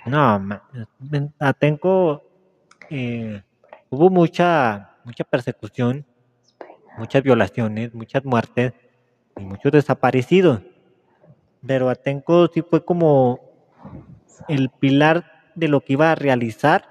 [0.04, 0.60] No,
[1.38, 2.22] Atenco
[2.90, 3.42] eh,
[3.88, 6.06] hubo mucha, mucha persecución,
[6.98, 8.74] muchas violaciones, muchas muertes
[9.38, 10.62] y muchos desaparecidos.
[11.66, 13.40] Pero Atenco sí fue como
[14.48, 16.84] el pilar de lo que iba a realizar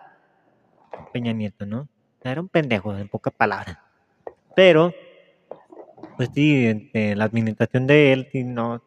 [1.14, 1.88] Peña Nieto, ¿no?
[2.22, 3.78] Era un pendejo, en pocas palabras.
[4.56, 4.94] Pero
[6.16, 8.82] pues sí, la administración de él, sí, no,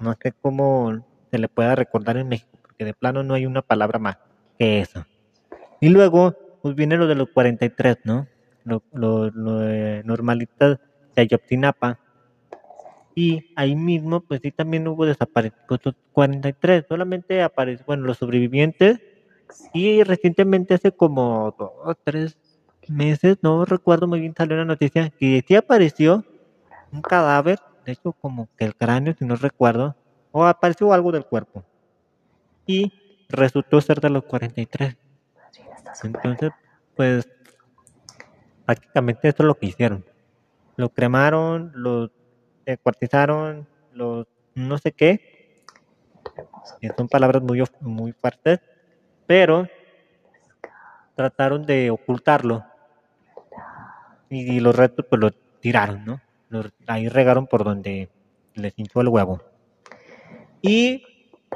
[0.00, 3.62] no sé cómo se le pueda recordar en México, porque de plano no hay una
[3.62, 4.18] palabra más
[4.58, 5.04] que eso.
[5.80, 8.26] Y luego, pues viene lo de los 43, ¿no?
[8.64, 10.78] Lo, lo, lo normalistas
[11.14, 11.98] de Ayotzinapa.
[13.18, 15.80] Y ahí mismo, pues sí, también hubo desaparecidos
[16.12, 16.84] 43.
[16.88, 19.00] Solamente aparecen, bueno, los sobrevivientes.
[19.74, 22.38] Y recientemente, hace como dos, tres,
[22.88, 26.24] meses, no recuerdo muy bien, salió una noticia que sí apareció
[26.92, 29.96] un cadáver, de hecho como que el cráneo, si no recuerdo,
[30.30, 31.64] o apareció algo del cuerpo.
[32.66, 32.92] Y
[33.28, 34.96] resultó ser de los 43.
[36.04, 36.52] Entonces,
[36.94, 37.28] pues
[38.64, 40.04] prácticamente esto es lo que hicieron.
[40.76, 42.12] Lo cremaron, lo
[42.72, 45.64] descuartizaron, lo no sé qué.
[46.96, 48.60] Son palabras muy, muy fuertes,
[49.26, 49.66] pero
[51.14, 52.64] trataron de ocultarlo.
[54.30, 56.20] Y, los restos pues lo tiraron, ¿no?
[56.86, 58.08] ahí regaron por donde
[58.54, 59.42] les hinchó el huevo.
[60.60, 61.04] Y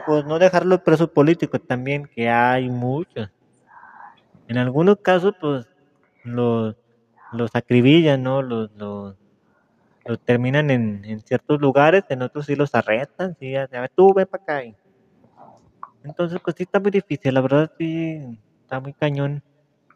[0.06, 3.30] pues no dejar los presos políticos también, que hay muchos.
[4.48, 5.66] En algunos casos, pues
[6.24, 6.76] los,
[7.32, 8.42] los acribillan, ¿no?
[8.42, 9.16] Los, los,
[10.24, 14.42] terminan en, en, ciertos lugares, en otros sí los arrestan, sí, ya, tú ven para
[14.42, 14.62] acá.
[16.04, 19.42] Entonces, pues sí está muy difícil, la verdad sí está muy cañón.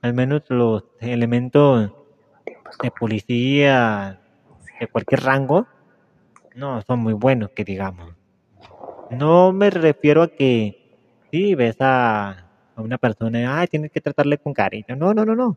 [0.03, 1.91] Al menos los elementos
[2.83, 4.21] de policía
[4.79, 5.67] de cualquier rango
[6.55, 8.15] no son muy buenos, que digamos.
[9.11, 10.97] No me refiero a que
[11.31, 14.97] si ves a, una persona, ay, tienes que tratarle con cariño.
[14.97, 15.57] No, no, no, no.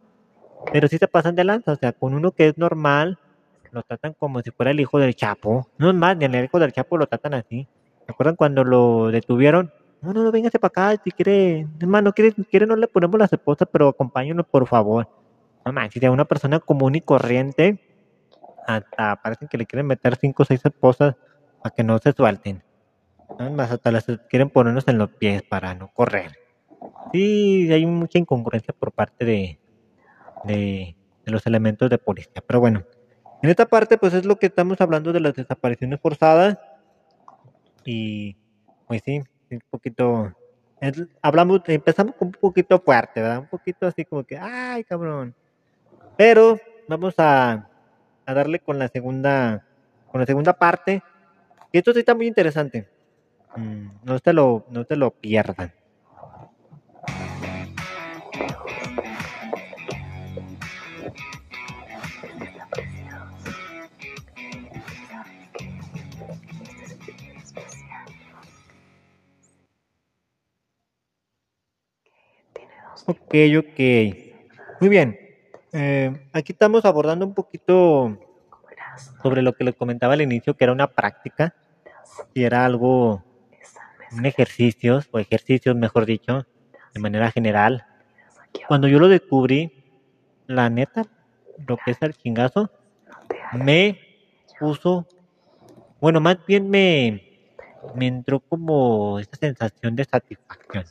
[0.71, 3.17] Pero sí se pasan de lanza, o sea, con uno que es normal,
[3.71, 5.67] lo tratan como si fuera el hijo del Chapo.
[5.77, 7.67] No es más, ni el hijo del Chapo lo tratan así.
[8.05, 9.71] ¿Se acuerdan cuando lo detuvieron?
[10.01, 13.33] No, no, no, véngase para acá, si quiere, hermano, quiere, quiere no le ponemos las
[13.33, 15.09] esposas, pero acompáñenos, por favor.
[15.65, 17.79] No manches, a una persona común y corriente,
[18.65, 21.15] hasta parece que le quieren meter cinco o seis esposas
[21.61, 22.63] para que no se suelten.
[23.51, 26.31] Más hasta las quieren ponernos en los pies para no correr.
[27.11, 29.59] Sí, hay mucha incongruencia por parte de,
[30.45, 32.43] de, los elementos de policía.
[32.45, 32.83] Pero bueno,
[33.41, 36.57] en esta parte pues es lo que estamos hablando de las desapariciones forzadas.
[37.85, 38.35] Y
[38.87, 39.21] pues sí,
[39.51, 40.33] un poquito...
[41.21, 43.39] hablamos, empezamos con un poquito fuerte, ¿verdad?
[43.39, 45.33] Un poquito así como que, ay, cabrón.
[46.17, 47.69] Pero vamos a,
[48.25, 49.65] darle con la segunda,
[50.11, 51.01] con la segunda parte.
[51.71, 52.87] Y esto sí está muy interesante.
[53.55, 55.71] Mm, no te lo, no te lo pierdan.
[73.05, 73.79] Ok, ok.
[74.79, 75.19] Muy bien.
[75.71, 78.17] Eh, aquí estamos abordando un poquito
[79.21, 81.53] sobre lo que les comentaba al inicio, que era una práctica,
[82.33, 83.23] y era algo
[84.11, 86.45] un ejercicio, o ejercicios mejor dicho,
[86.93, 87.85] de manera general.
[88.67, 89.71] Cuando yo lo descubrí,
[90.47, 91.05] la neta,
[91.67, 92.71] lo que es el chingazo,
[93.53, 93.99] me
[94.59, 95.07] puso,
[95.99, 97.23] bueno, más bien me,
[97.95, 100.85] me entró como esa sensación de satisfacción.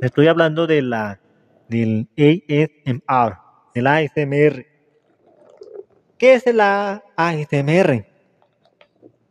[0.00, 1.20] Estoy hablando de la
[1.68, 3.38] del ASMR,
[3.74, 4.66] del ASMR.
[6.18, 8.06] ¿Qué es el ASMR?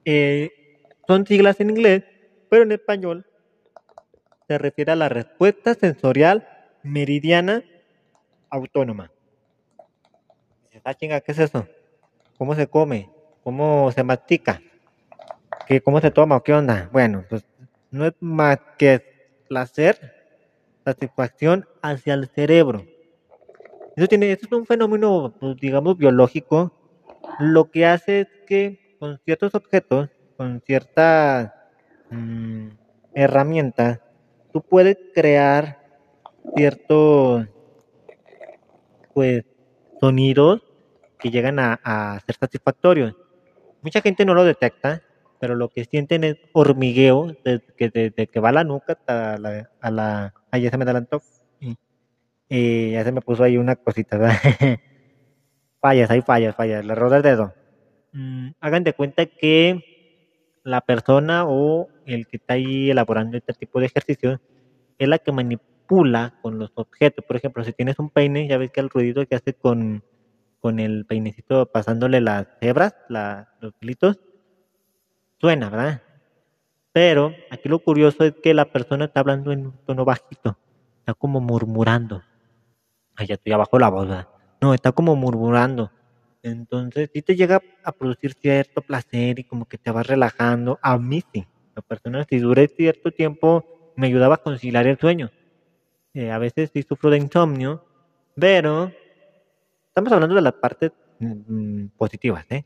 [0.06, 0.52] Eh,
[1.08, 2.04] son siglas en inglés
[2.54, 3.26] pero en español
[4.47, 6.47] se refiere a la respuesta sensorial
[6.84, 7.63] meridiana
[8.52, 9.12] autónoma.
[10.84, 11.67] Ah, chinga, ¿qué es eso?
[12.38, 13.10] ¿Cómo se come?
[13.43, 14.62] ¿Cómo se mastica?
[15.65, 16.43] ¿Qué, ¿Cómo se toma?
[16.43, 16.91] ¿Qué onda?
[16.91, 17.43] Bueno, pues
[17.89, 20.12] no es más que placer,
[20.84, 22.86] satisfacción hacia el cerebro.
[23.96, 26.72] Eso, tiene, eso es un fenómeno, pues, digamos, biológico.
[27.39, 31.52] Lo que hace es que con ciertos objetos, con ciertas
[32.13, 32.69] Mm,
[33.15, 34.00] herramienta,
[34.52, 35.80] tú puedes crear
[36.56, 37.48] ciertos
[39.15, 39.46] pues
[40.00, 40.62] sonidos
[41.17, 43.15] que llegan a, ser satisfactorios.
[43.82, 45.02] Mucha gente no lo detecta,
[45.39, 50.34] pero lo que sienten es hormigueo desde que, va la nuca a la, a la
[50.58, 51.22] ya se me adelantó.
[52.50, 54.20] Y, ya se me puso ahí una cosita
[55.82, 57.54] fallas, hay fallas, fallas, le roda el dedo.
[58.12, 63.80] Mm, hagan de cuenta que la persona o el que está ahí elaborando este tipo
[63.80, 64.39] de ejercicio
[64.98, 67.26] es la que manipula con los objetos.
[67.26, 70.04] Por ejemplo, si tienes un peine, ya ves que el ruido que hace con,
[70.60, 74.20] con el peinecito pasándole las hebras, los hilitos,
[75.39, 76.02] suena, ¿verdad?
[76.93, 80.58] Pero aquí lo curioso es que la persona está hablando en un tono bajito,
[80.99, 82.21] está como murmurando.
[83.15, 84.27] Ay, ya estoy abajo la voz, ¿verdad?
[84.62, 85.91] No, está como murmurando.
[86.43, 90.77] Entonces, si te llega a producir cierto placer y como que te vas relajando.
[90.82, 91.47] A mí sí.
[91.75, 95.32] La persona, si duré cierto tiempo, me ayudaba a conciliar el sueño.
[96.13, 97.84] Eh, a veces sí sufro de insomnio,
[98.36, 98.91] pero
[99.88, 102.65] estamos hablando de las partes mm, positivas, ¿eh?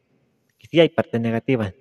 [0.57, 1.73] Que sí hay partes negativas.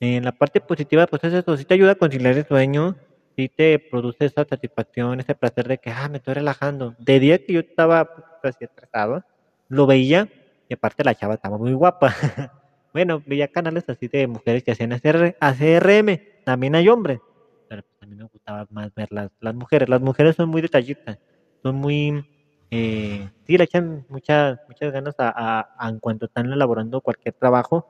[0.00, 2.96] En la parte positiva, pues es eso, sí te ayuda a conciliar el sueño,
[3.36, 6.94] sí te produce esa satisfacción, ese placer de que, ah, me estoy relajando.
[6.98, 9.24] De día que yo estaba poquito así atrasado,
[9.68, 10.28] lo veía
[10.68, 12.14] y aparte la chava estaba muy guapa.
[12.92, 17.20] bueno, veía canales así de mujeres que hacían ACR, ACRM, también hay hombres,
[17.68, 19.88] pero pues a mí me gustaba más ver las, las mujeres.
[19.88, 21.18] Las mujeres son muy detallistas,
[21.62, 22.24] son muy...
[22.70, 27.86] Eh, sí, le echan muchas, muchas ganas a, a, en cuanto están elaborando cualquier trabajo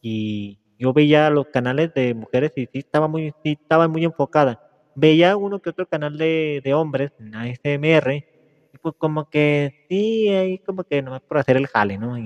[0.00, 4.56] y yo veía los canales de mujeres y sí estaba muy, estaba muy enfocada.
[4.94, 8.24] Veía uno que otro canal de, de hombres ASMR
[8.72, 12.16] y pues como que sí, ahí como que nomás por hacer el jale, ¿no?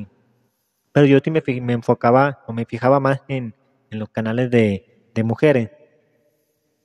[0.92, 3.54] pero yo sí me, me enfocaba o me fijaba más en,
[3.90, 4.82] en los canales de,
[5.14, 5.68] de mujeres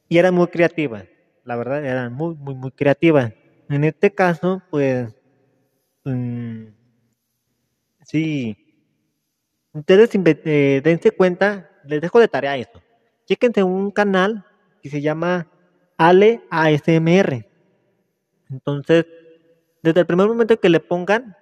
[0.09, 1.05] y eran muy creativas,
[1.43, 3.31] la verdad, eran muy, muy, muy creativas.
[3.69, 5.13] En este caso, pues,
[6.05, 6.69] mm,
[8.05, 8.55] sí,
[9.79, 12.81] ustedes eh, dense cuenta, les dejo de tarea eso.
[13.25, 14.45] Chéquense un canal
[14.81, 15.47] que se llama
[15.97, 17.45] Ale ASMR.
[18.49, 19.05] Entonces,
[19.83, 21.35] desde el primer momento que le pongan,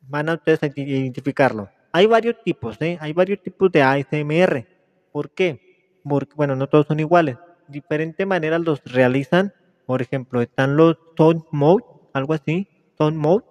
[0.00, 1.68] van a ustedes a identificarlo.
[1.92, 2.98] Hay varios tipos, ¿eh?
[3.00, 4.66] Hay varios tipos de ASMR.
[5.12, 5.98] ¿Por qué?
[6.04, 7.36] Porque, bueno, no todos son iguales
[7.68, 9.52] diferentes maneras los realizan.
[9.86, 13.44] Por ejemplo, están los tone mode, algo así, tone mode,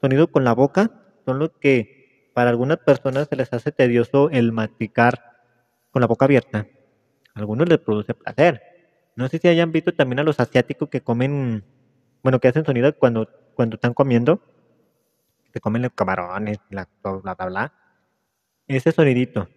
[0.00, 0.90] sonido con la boca,
[1.24, 1.93] son los que
[2.34, 5.34] para algunas personas se les hace tedioso el masticar
[5.90, 6.66] con la boca abierta.
[7.34, 8.60] A algunos les produce placer.
[9.16, 11.64] No sé si hayan visto también a los asiáticos que comen,
[12.22, 14.42] bueno, que hacen sonido cuando, cuando están comiendo,
[15.52, 17.72] que comen los camarones, la, bla, bla, bla.
[18.66, 19.48] Ese sonidito.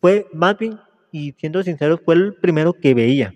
[0.00, 0.78] Fue, más bien,
[1.10, 3.32] y siendo sincero, fue el primero que veía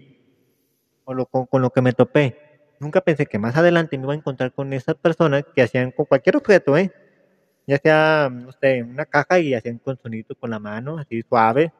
[1.05, 2.39] con, lo que me topé.
[2.81, 6.07] Nunca pensé que más adelante me iba a encontrar con esas personas que hacían con
[6.07, 6.93] cualquier objeto, ¿eh?
[7.67, 11.73] Ya sea, no sé, una caja y hacían con sonido con la mano, así suave.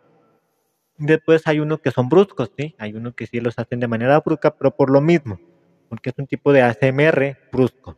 [0.97, 2.75] Después hay unos que son bruscos, ¿sí?
[2.79, 5.41] Hay unos que sí los hacen de manera brusca, pero por lo mismo,
[5.89, 7.97] porque es un tipo de ASMR brusco.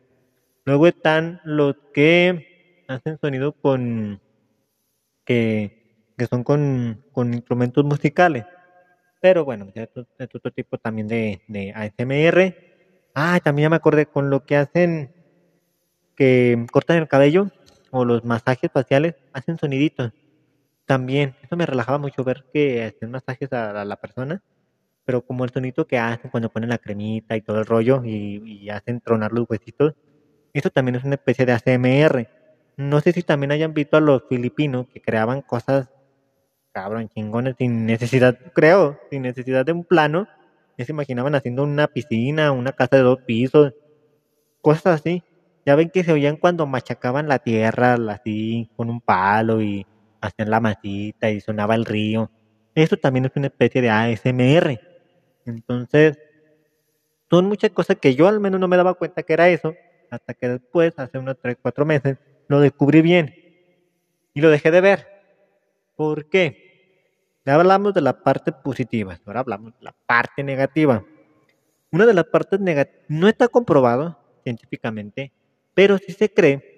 [0.65, 4.19] Luego están los que hacen sonido con,
[5.23, 5.71] que,
[6.17, 8.45] que son con, con instrumentos musicales.
[9.21, 9.89] Pero bueno, es
[10.33, 12.55] otro tipo también de, de ASMR.
[13.13, 15.11] Ah, también ya me acordé con lo que hacen,
[16.15, 17.51] que cortan el cabello
[17.95, 20.11] o los masajes faciales, hacen soniditos.
[20.85, 24.43] También, eso me relajaba mucho ver que hacen masajes a, la persona,
[25.05, 28.69] pero como el sonido que hacen cuando ponen la cremita y todo el rollo y,
[28.69, 29.95] hacen tronar los huesitos,
[30.53, 32.29] eso también es una especie de ASMR.
[32.77, 35.89] No sé si también hayan visto a los filipinos que creaban cosas
[36.75, 40.27] cabrón, chingones, sin necesidad, creo, sin necesidad de un plano,
[40.77, 43.73] ya se imaginaban haciendo una piscina, una casa de dos pisos,
[44.61, 45.23] cosas así.
[45.65, 49.85] Ya ven que se oían cuando machacaban la tierra, así, con un palo y
[50.21, 52.29] hacían la masita y sonaba el río.
[52.75, 54.79] Eso también es una especie de ASMR.
[55.45, 56.19] Entonces,
[57.29, 59.73] son muchas cosas que yo al menos no me daba cuenta que era eso,
[60.11, 63.33] hasta que después, hace unos 3, 4 meses, lo descubrí bien
[64.33, 65.07] y lo dejé de ver.
[65.95, 66.63] ¿Por qué?
[67.45, 71.03] Ya hablamos de la parte positiva, ahora hablamos de la parte negativa.
[71.91, 75.31] Una de las partes negativas no está comprobado científicamente,
[75.75, 76.71] pero sí se cree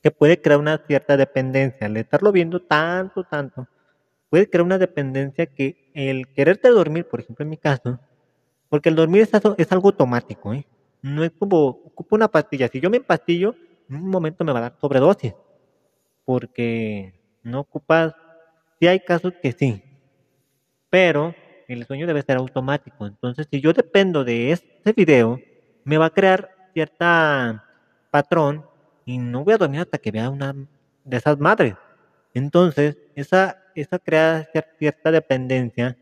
[0.00, 1.88] que puede crear una cierta dependencia.
[1.88, 3.66] Al estarlo viendo tanto, tanto,
[4.30, 7.98] puede crear una dependencia que el quererte dormir, por ejemplo en mi caso,
[8.68, 10.64] porque el dormir es, algo automático, ¿eh?
[11.02, 12.68] no es como ocupo una pastilla.
[12.68, 13.56] Si yo me empastillo,
[13.90, 15.34] en un momento me va a dar sobredosis,
[16.24, 18.14] porque no ocupas
[18.82, 19.80] Sí hay casos que sí,
[20.90, 21.36] pero
[21.68, 23.06] el sueño debe ser automático.
[23.06, 25.38] Entonces, si yo dependo de este video,
[25.84, 27.64] me va a crear cierta
[28.12, 28.64] patrón
[29.06, 30.54] y no voy a dormir hasta que vea una
[31.04, 31.74] de esas madres.
[32.34, 34.48] Entonces, esa, esa crea
[34.78, 35.96] cierta dependencia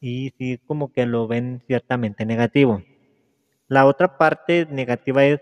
[0.00, 2.82] y sí como que lo ven ciertamente negativo.
[3.68, 5.40] La otra parte negativa es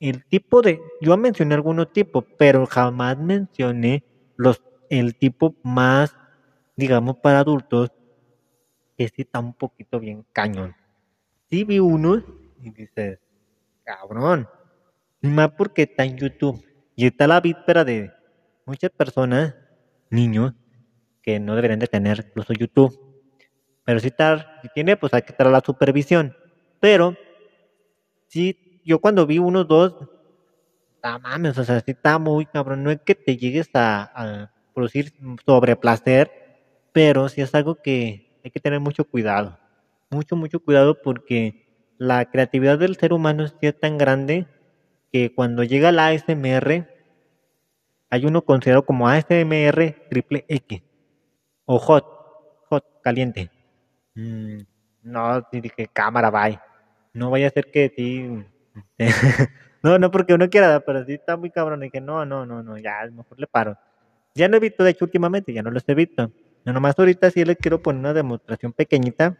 [0.00, 4.04] el tipo de, yo mencioné algunos tipos, pero jamás mencioné
[4.36, 6.14] los el tipo más,
[6.76, 7.90] digamos, para adultos,
[8.98, 10.74] este está un poquito bien cañón.
[11.48, 12.22] Sí vi uno
[12.62, 13.18] y dices,
[13.84, 14.48] cabrón.
[15.26, 16.64] Más porque está en YouTube.
[16.94, 18.12] Y está la víspera de
[18.64, 19.54] muchas personas,
[20.10, 20.54] niños,
[21.22, 22.98] que no deberían de tener incluso YouTube.
[23.84, 26.36] Pero si, si tiene, pues hay que estar a la supervisión.
[26.80, 27.14] Pero,
[28.28, 29.94] sí, yo cuando vi uno, dos,
[30.94, 32.82] está mames, o sea, sí está muy cabrón.
[32.82, 35.14] No es que te llegues a producir
[35.44, 36.30] sobre placer,
[36.92, 39.58] pero sí es algo que hay que tener mucho cuidado,
[40.10, 41.66] mucho, mucho cuidado porque
[41.98, 44.46] la creatividad del ser humano es tan grande
[45.12, 46.86] que cuando llega la ASMR,
[48.10, 50.82] hay uno considerado como ASMR triple X
[51.64, 52.06] o hot,
[52.68, 53.50] hot, caliente.
[54.14, 54.58] Mm,
[55.02, 56.58] no, dije cámara, bye.
[57.12, 58.28] No vaya a ser que sí,
[59.82, 61.82] no, no porque uno quiera, pero sí está muy cabrón.
[61.82, 63.76] Y dije, no, no, no, no, ya, a lo mejor le paro.
[64.34, 66.30] Ya no he visto, de hecho, últimamente, ya no los he visto.
[66.64, 69.38] No, nomás ahorita sí les quiero poner una demostración pequeñita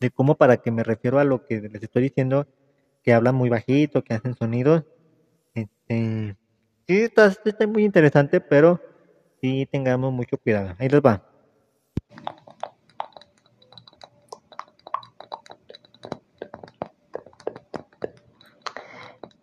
[0.00, 2.46] de cómo para que me refiero a lo que les estoy diciendo,
[3.06, 4.82] que hablan muy bajito, que hacen sonidos.
[5.54, 6.36] Este,
[6.88, 8.80] sí, está, está muy interesante, pero
[9.40, 10.74] sí tengamos mucho cuidado.
[10.80, 11.22] Ahí les va.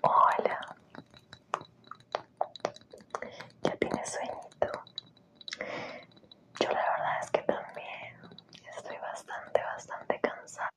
[0.01, 0.59] Hola.
[3.63, 4.71] ¿Ya tienes sueñito?
[6.59, 8.17] Yo la verdad es que también
[8.75, 10.69] estoy bastante, bastante cansada.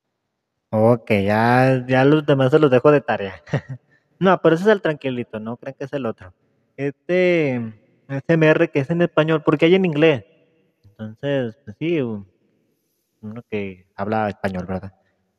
[0.78, 3.42] Ok, ya, ya los demás se los dejo de tarea.
[4.18, 6.34] no, pero ese es el tranquilito, no crean que es el otro.
[6.76, 10.24] Este SMR que es en español, porque hay en inglés.
[10.84, 12.26] Entonces, pues sí, uno
[13.50, 14.92] que habla español, ¿verdad?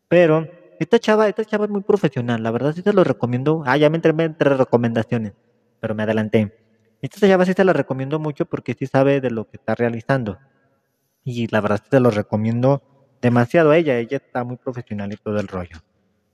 [0.08, 0.48] Pero
[0.80, 3.62] esta chava, esta chava es muy profesional, la verdad sí te lo recomiendo.
[3.68, 5.34] Ah, ya me entré entre recomendaciones,
[5.80, 6.52] pero me adelanté.
[7.00, 10.40] Esta chava sí te la recomiendo mucho porque sí sabe de lo que está realizando.
[11.24, 15.18] Y la verdad sí te lo recomiendo demasiado a ella, ella está muy profesional y
[15.18, 15.78] todo el rollo.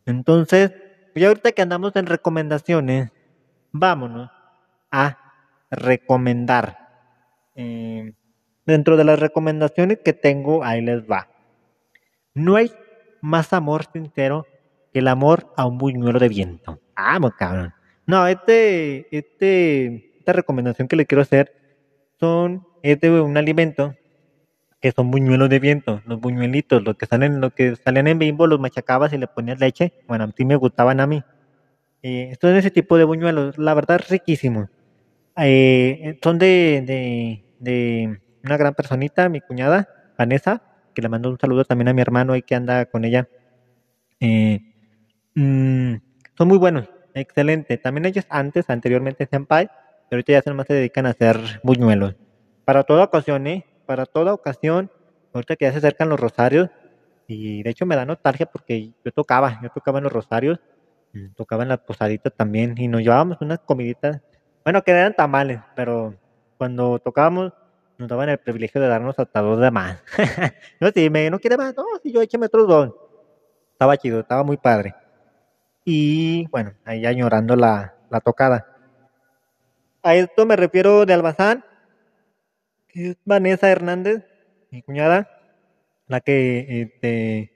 [0.06, 0.72] Entonces,
[1.16, 3.12] ya ahorita que andamos en recomendaciones,
[3.72, 4.30] vámonos
[4.92, 5.18] a
[5.72, 6.78] recomendar.
[7.56, 8.14] Eh,
[8.66, 11.28] dentro de las recomendaciones que tengo, ahí les va.
[12.34, 12.72] No hay
[13.22, 14.48] más amor sincero
[14.92, 16.80] que el amor a un buñuelo de viento.
[16.96, 17.74] Vamos, cabrón.
[18.06, 21.54] No, este, este, esta recomendación que le quiero hacer
[22.20, 23.96] son, es de un alimento
[24.84, 28.48] que son buñuelos de viento, los buñuelitos, los que salen, los que salen en bimbo,
[28.48, 29.94] los machacabas y le ponías leche.
[30.10, 31.24] Bueno, a ti me gustaban a mí.
[32.02, 34.68] Eh, estos son ese tipo de buñuelos, la verdad, riquísimos.
[35.38, 40.62] Eh, son de, de, de una gran personita, mi cuñada, Vanessa,
[40.94, 43.30] que le mando un saludo también a mi hermano ahí que anda con ella.
[44.20, 44.60] Eh,
[45.34, 45.94] mm,
[46.38, 47.78] son muy buenos, excelente.
[47.78, 49.70] También ellos antes, anteriormente pie, pero
[50.12, 52.18] ahorita ya se más se dedican a hacer buñuelos.
[52.66, 53.66] Para toda ocasión, ¿eh?
[53.86, 54.92] Para toda ocasión,
[55.34, 56.70] ahorita que ya se acercan los rosarios,
[57.28, 60.60] y de hecho me da nostalgia porque yo tocaba, yo tocaba en los rosarios,
[61.36, 64.22] tocaba en las posaditas también, y nos llevábamos unas comiditas,
[64.64, 66.16] bueno, que eran tamales, pero
[66.58, 67.54] cuando tocábamos
[67.98, 70.02] nos daban el privilegio de darnos hasta dos de más.
[70.80, 72.94] no, si me no quiere más, no, si yo échame otros dos.
[73.72, 74.96] Estaba chido, estaba muy padre.
[75.86, 78.66] Y bueno, ahí añorando la, la tocada.
[80.02, 81.64] A esto me refiero de Albazán,
[82.94, 84.24] es Vanessa Hernández,
[84.72, 85.30] mi cuñada,
[86.08, 87.54] la que este,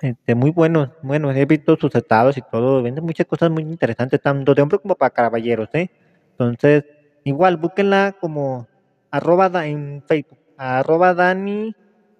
[0.00, 4.20] este, muy buenos, bueno, he visto sus estados y todo, vende muchas cosas muy interesantes,
[4.20, 5.90] tanto de hombres como para caballeros, ¿eh?
[6.32, 6.84] Entonces,
[7.24, 8.66] igual, búsquenla como
[9.10, 11.74] arroba en Facebook, arroba Dani,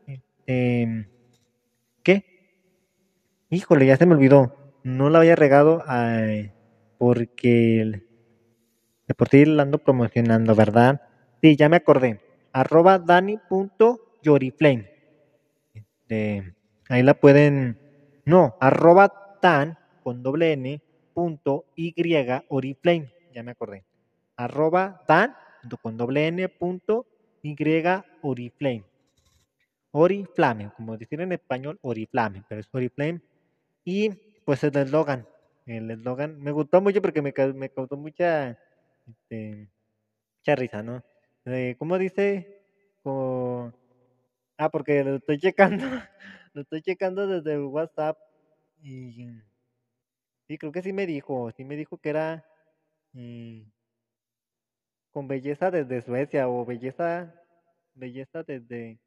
[0.07, 1.12] este.
[3.55, 5.85] Híjole, ya se me olvidó, no la había regado
[6.97, 8.01] porque
[9.07, 11.03] de por sí la ando promocionando, ¿verdad?
[11.43, 12.19] Sí, ya me acordé,
[12.55, 14.91] arroba Dani.yoriflame.
[15.75, 16.55] Este,
[16.89, 17.79] ahí la pueden,
[18.25, 20.81] no, arroba tan con doble n
[21.13, 21.95] punto y
[22.49, 23.85] oriflame, ya me acordé,
[24.35, 25.37] arroba tan
[25.83, 27.05] con doble n punto
[27.43, 27.55] y
[28.23, 28.85] Oriflame.
[29.91, 33.21] Oriflame, como decir en español Oriflame, pero es Oriflame.
[33.85, 34.11] Y
[34.45, 35.27] pues el eslogan,
[35.67, 38.59] el eslogan me gustó mucho porque me, me causó mucha,
[39.07, 39.71] este,
[40.41, 41.05] mucha risa, ¿no?
[41.79, 42.49] ¿Cómo dice?
[44.59, 45.85] ah, porque lo estoy checando,
[46.55, 48.17] lo estoy checando desde WhatsApp
[48.83, 49.27] y
[50.47, 52.45] sí, creo que sí me dijo, sí me dijo que era
[53.15, 53.63] mm,
[55.13, 57.33] con belleza desde Suecia o belleza,
[57.95, 58.99] belleza desde,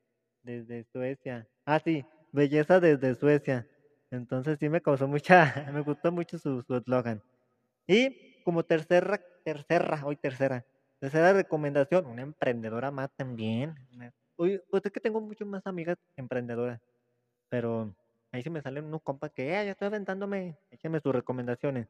[0.44, 1.48] desde Suecia.
[1.66, 3.68] Ah, sí, belleza desde Suecia.
[4.16, 7.22] Entonces sí me causó mucha, me gustó mucho su eslogan.
[7.88, 10.64] y como tercera, tercera, hoy tercera,
[11.00, 13.76] tercera recomendación, una emprendedora más también.
[14.38, 16.80] Hoy, pues es que tengo muchas más amigas emprendedoras,
[17.50, 17.96] pero
[18.32, 21.88] ahí sí me salen unos compas que, ya estoy aventándome, échame sus recomendaciones.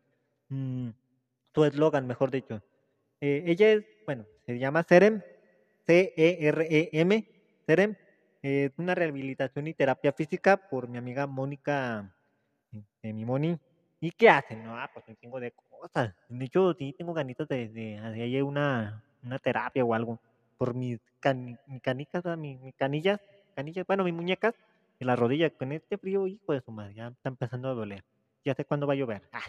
[0.50, 0.92] Mm,
[1.54, 2.62] su eslogan, mejor dicho.
[3.20, 5.22] Eh, ella es, bueno, se llama Cerem,
[5.86, 7.28] C-E-R-E-M,
[7.66, 7.96] Cerem.
[8.42, 12.15] Es una rehabilitación y terapia física por mi amiga Mónica,
[13.02, 13.58] de mi Moni.
[14.00, 14.64] ¿Y qué hacen?
[14.64, 16.14] No, ah, pues un chingo de cosas.
[16.30, 20.20] De hecho, sí tengo ganitas de, de hacer una, una terapia o algo.
[20.58, 23.20] Por mis canicas, mis, canillas,
[23.56, 24.54] canillas, bueno, mis muñecas
[25.00, 25.50] y la rodilla.
[25.50, 28.04] Con este frío, hijo de su madre, ya está empezando a doler.
[28.44, 29.24] Ya sé cuándo va a llover.
[29.32, 29.42] Ah.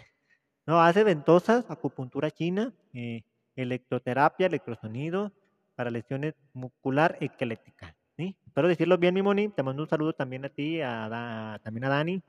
[0.65, 3.23] No, hace ventosas, acupuntura china, eh,
[3.55, 5.31] electroterapia, electrosonido
[5.75, 7.93] para lesiones muscular esqueléticas.
[8.17, 8.35] ¿sí?
[8.45, 9.49] Espero decirlo bien, mi Moni.
[9.49, 12.21] Te mando un saludo también a ti, a, también a Dani.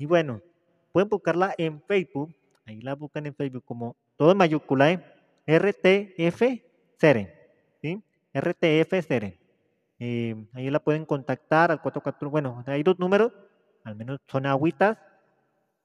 [0.00, 0.40] Y bueno,
[0.92, 2.34] pueden buscarla en Facebook.
[2.64, 5.04] Ahí la buscan en Facebook como todo en mayúscula, ¿eh?
[5.46, 6.42] RTF
[6.98, 7.34] Cere.
[7.82, 8.02] ¿sí?
[8.32, 9.38] RTF Cere.
[9.98, 12.30] Eh, ahí la pueden contactar al 44.
[12.30, 13.30] Bueno, hay dos números,
[13.84, 14.96] al menos son agüitas.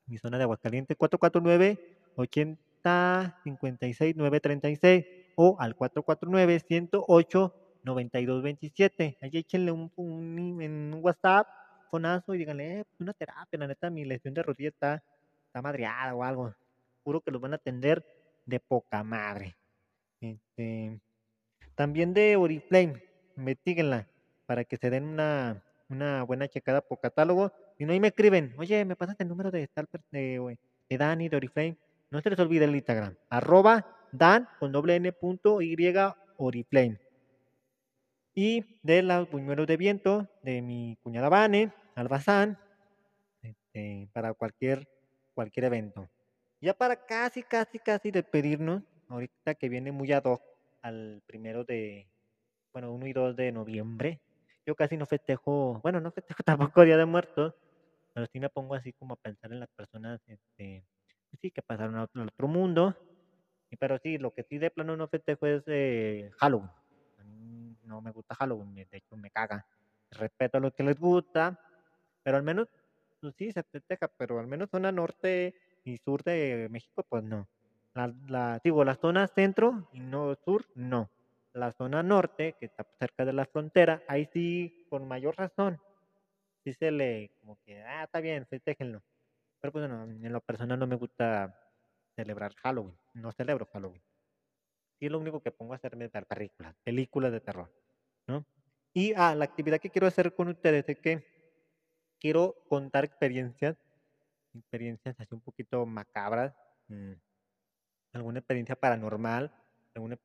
[0.08, 5.06] Mi zona de Aguascalientes, 449 80 56 936
[5.36, 7.54] o al 449 108
[7.84, 9.18] 9227.
[9.22, 11.48] Ahí échenle un, un, un WhatsApp,
[12.00, 15.04] y díganle, eh, pues, una terapia, la neta, mi lesión de rodilla está,
[15.48, 16.54] está madreada o algo.
[17.04, 18.06] Juro que los van a atender
[18.46, 19.56] de poca madre.
[20.22, 21.00] Este,
[21.76, 23.04] también de Oriflame,
[23.38, 24.08] investiguenla
[24.46, 27.52] para que se den una, una buena checada por catálogo.
[27.78, 29.70] Y no ahí me escriben, oye, me pasas el número de,
[30.12, 30.58] de,
[30.90, 31.78] de Dani, de Oriflame.
[32.12, 35.76] No se les olvide el Instagram, arroba dan con doble n punto y
[36.38, 37.00] oriflame.
[38.34, 42.60] Y de los buñuelos de viento de mi cuñada Vane, Albazán,
[43.42, 44.88] este, para cualquier,
[45.34, 46.10] cualquier evento.
[46.62, 50.42] Ya para casi, casi, casi despedirnos, ahorita que viene muy ad hoc
[50.82, 52.08] al primero de,
[52.74, 54.22] bueno, 1 y 2 de noviembre.
[54.66, 56.44] Yo casi no festejo, bueno, no festejo
[56.74, 57.54] tampoco Día de Muertos,
[58.14, 60.86] pero sí me pongo así como a pensar en las personas este,
[61.42, 62.96] sí, que pasaron al otro mundo.
[63.70, 66.70] Y, pero sí, lo que sí de plano no festejo es eh, Halloween.
[67.84, 69.66] no me gusta Halloween, de hecho me caga.
[70.12, 71.60] Respeto a lo que les gusta,
[72.26, 72.68] pero al menos,
[73.22, 75.54] pues sí, festeja, pero al menos zona norte
[75.84, 77.48] y sur de México, pues no.
[77.94, 81.08] La, la, digo, la zona centro y no sur, no.
[81.54, 85.80] La zona norte, que está cerca de la frontera, ahí sí, con mayor razón,
[86.64, 89.04] sí se le, como que, ah, está bien, festéjenlo.
[89.62, 91.56] Pero pues bueno, en lo personal no me gusta
[92.16, 92.98] celebrar Halloween.
[93.14, 94.02] No celebro Halloween.
[95.00, 97.72] Y lo único que pongo a hacerme ver películas, películas de terror,
[98.26, 98.44] ¿no?
[98.94, 101.35] Y ah, la actividad que quiero hacer con ustedes es que
[102.26, 103.78] quiero contar experiencias,
[104.56, 106.56] experiencias así un poquito macabras,
[106.88, 107.12] mm,
[108.14, 109.54] alguna experiencia paranormal,
[109.94, 110.18] alguna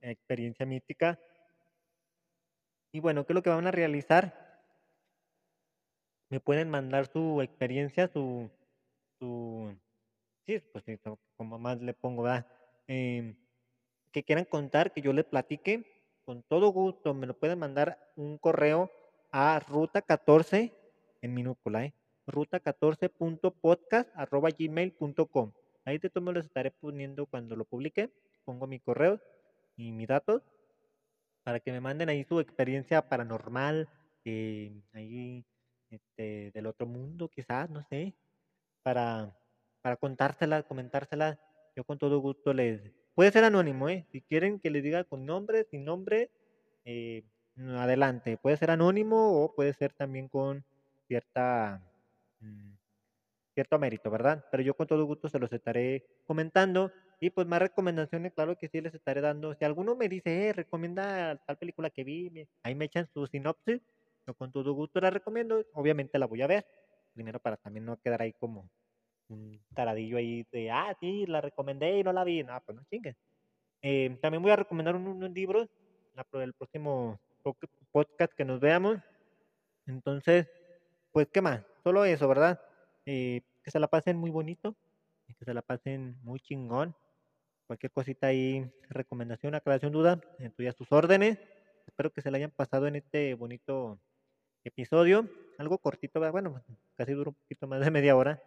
[0.00, 1.18] experiencia mística.
[2.92, 4.62] Y bueno, ¿qué es lo que van a realizar?
[6.28, 8.48] Me pueden mandar su experiencia, su,
[9.18, 9.76] su,
[10.46, 10.84] sí, pues
[11.36, 12.46] como más le pongo, ¿verdad?
[12.86, 13.34] Em,
[14.12, 18.38] que quieran contar, que yo les platique, con todo gusto, me lo pueden mandar un
[18.38, 18.92] correo
[19.32, 20.77] a ruta 14
[21.20, 21.94] en minúscula, ¿eh?
[22.26, 25.52] ruta 14.podcast arroba gmail.com.
[25.84, 28.10] Ahí de todos les estaré poniendo cuando lo publique,
[28.44, 29.20] pongo mi correo
[29.76, 30.42] y mis datos
[31.48, 33.88] para que me manden ahí su experiencia paranormal,
[34.26, 35.46] eh, ahí
[35.88, 38.14] este, del otro mundo quizás, no sé,
[38.82, 39.34] para,
[39.80, 41.40] para contársela, comentársela.
[41.74, 42.92] Yo con todo gusto les...
[43.14, 44.06] Puede ser anónimo, ¿eh?
[44.12, 46.30] Si quieren que les diga con nombre, sin nombre,
[46.84, 47.24] eh,
[47.56, 48.36] adelante.
[48.36, 50.66] Puede ser anónimo o puede ser también con
[51.08, 51.82] cierta...
[52.40, 52.74] Mm,
[53.54, 54.44] cierto mérito, ¿verdad?
[54.52, 56.92] Pero yo con todo gusto se los estaré comentando.
[57.20, 59.52] Y pues más recomendaciones, claro que sí les estaré dando.
[59.54, 63.80] Si alguno me dice, eh, recomienda tal película que vi, ahí me echan su sinopsis.
[64.24, 65.64] Yo con todo gusto la recomiendo.
[65.72, 66.64] Obviamente la voy a ver
[67.18, 68.70] primero para también no quedar ahí como
[69.28, 72.44] un taradillo ahí de, ah, sí, la recomendé y no la vi.
[72.44, 73.16] No, pues no chingues.
[73.82, 75.68] Eh, también voy a recomendar unos libros
[76.32, 77.20] el próximo
[77.92, 78.98] podcast que nos veamos.
[79.86, 80.46] Entonces,
[81.18, 81.64] pues, ¿qué más?
[81.82, 82.60] Solo eso, ¿verdad?
[83.04, 84.76] Eh, que se la pasen muy bonito,
[85.26, 86.94] que se la pasen muy chingón.
[87.66, 91.36] Cualquier cosita ahí, recomendación, aclaración, duda, estoy a sus órdenes.
[91.88, 93.98] Espero que se la hayan pasado en este bonito
[94.62, 95.28] episodio.
[95.58, 96.62] Algo cortito, bueno,
[96.94, 98.40] casi dura un poquito más de media hora.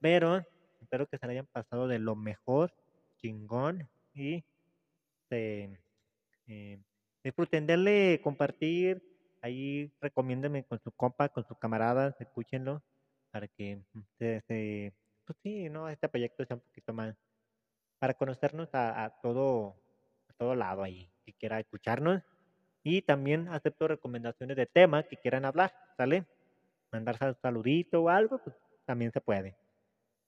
[0.00, 0.44] Pero
[0.80, 2.72] espero que se la hayan pasado de lo mejor,
[3.18, 3.88] chingón.
[4.12, 4.42] Y
[5.28, 5.78] se,
[6.48, 6.80] eh,
[7.62, 9.04] denle compartir.
[9.40, 12.82] Ahí recomiéndenme con su compa, con sus camaradas, escúchenlo
[13.30, 13.82] para que
[14.18, 14.92] se,
[15.24, 15.88] pues sí, ¿no?
[15.88, 17.14] este proyecto sea un poquito más
[17.98, 19.76] para conocernos a, todo
[20.28, 22.22] a todo lado ahí, que quiera escucharnos.
[22.84, 26.24] Y también acepto recomendaciones de temas que quieran hablar, ¿sale?
[26.92, 29.56] Mandar saludito o algo, pues también se puede.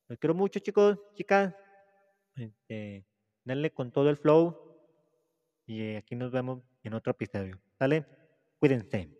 [0.09, 1.55] Los quiero mucho, chicos, chicas.
[2.35, 3.07] Este,
[3.45, 4.59] denle con todo el flow.
[5.65, 7.59] Y aquí nos vemos en otro episodio.
[7.79, 8.05] ¿Sale?
[8.61, 9.20] within them.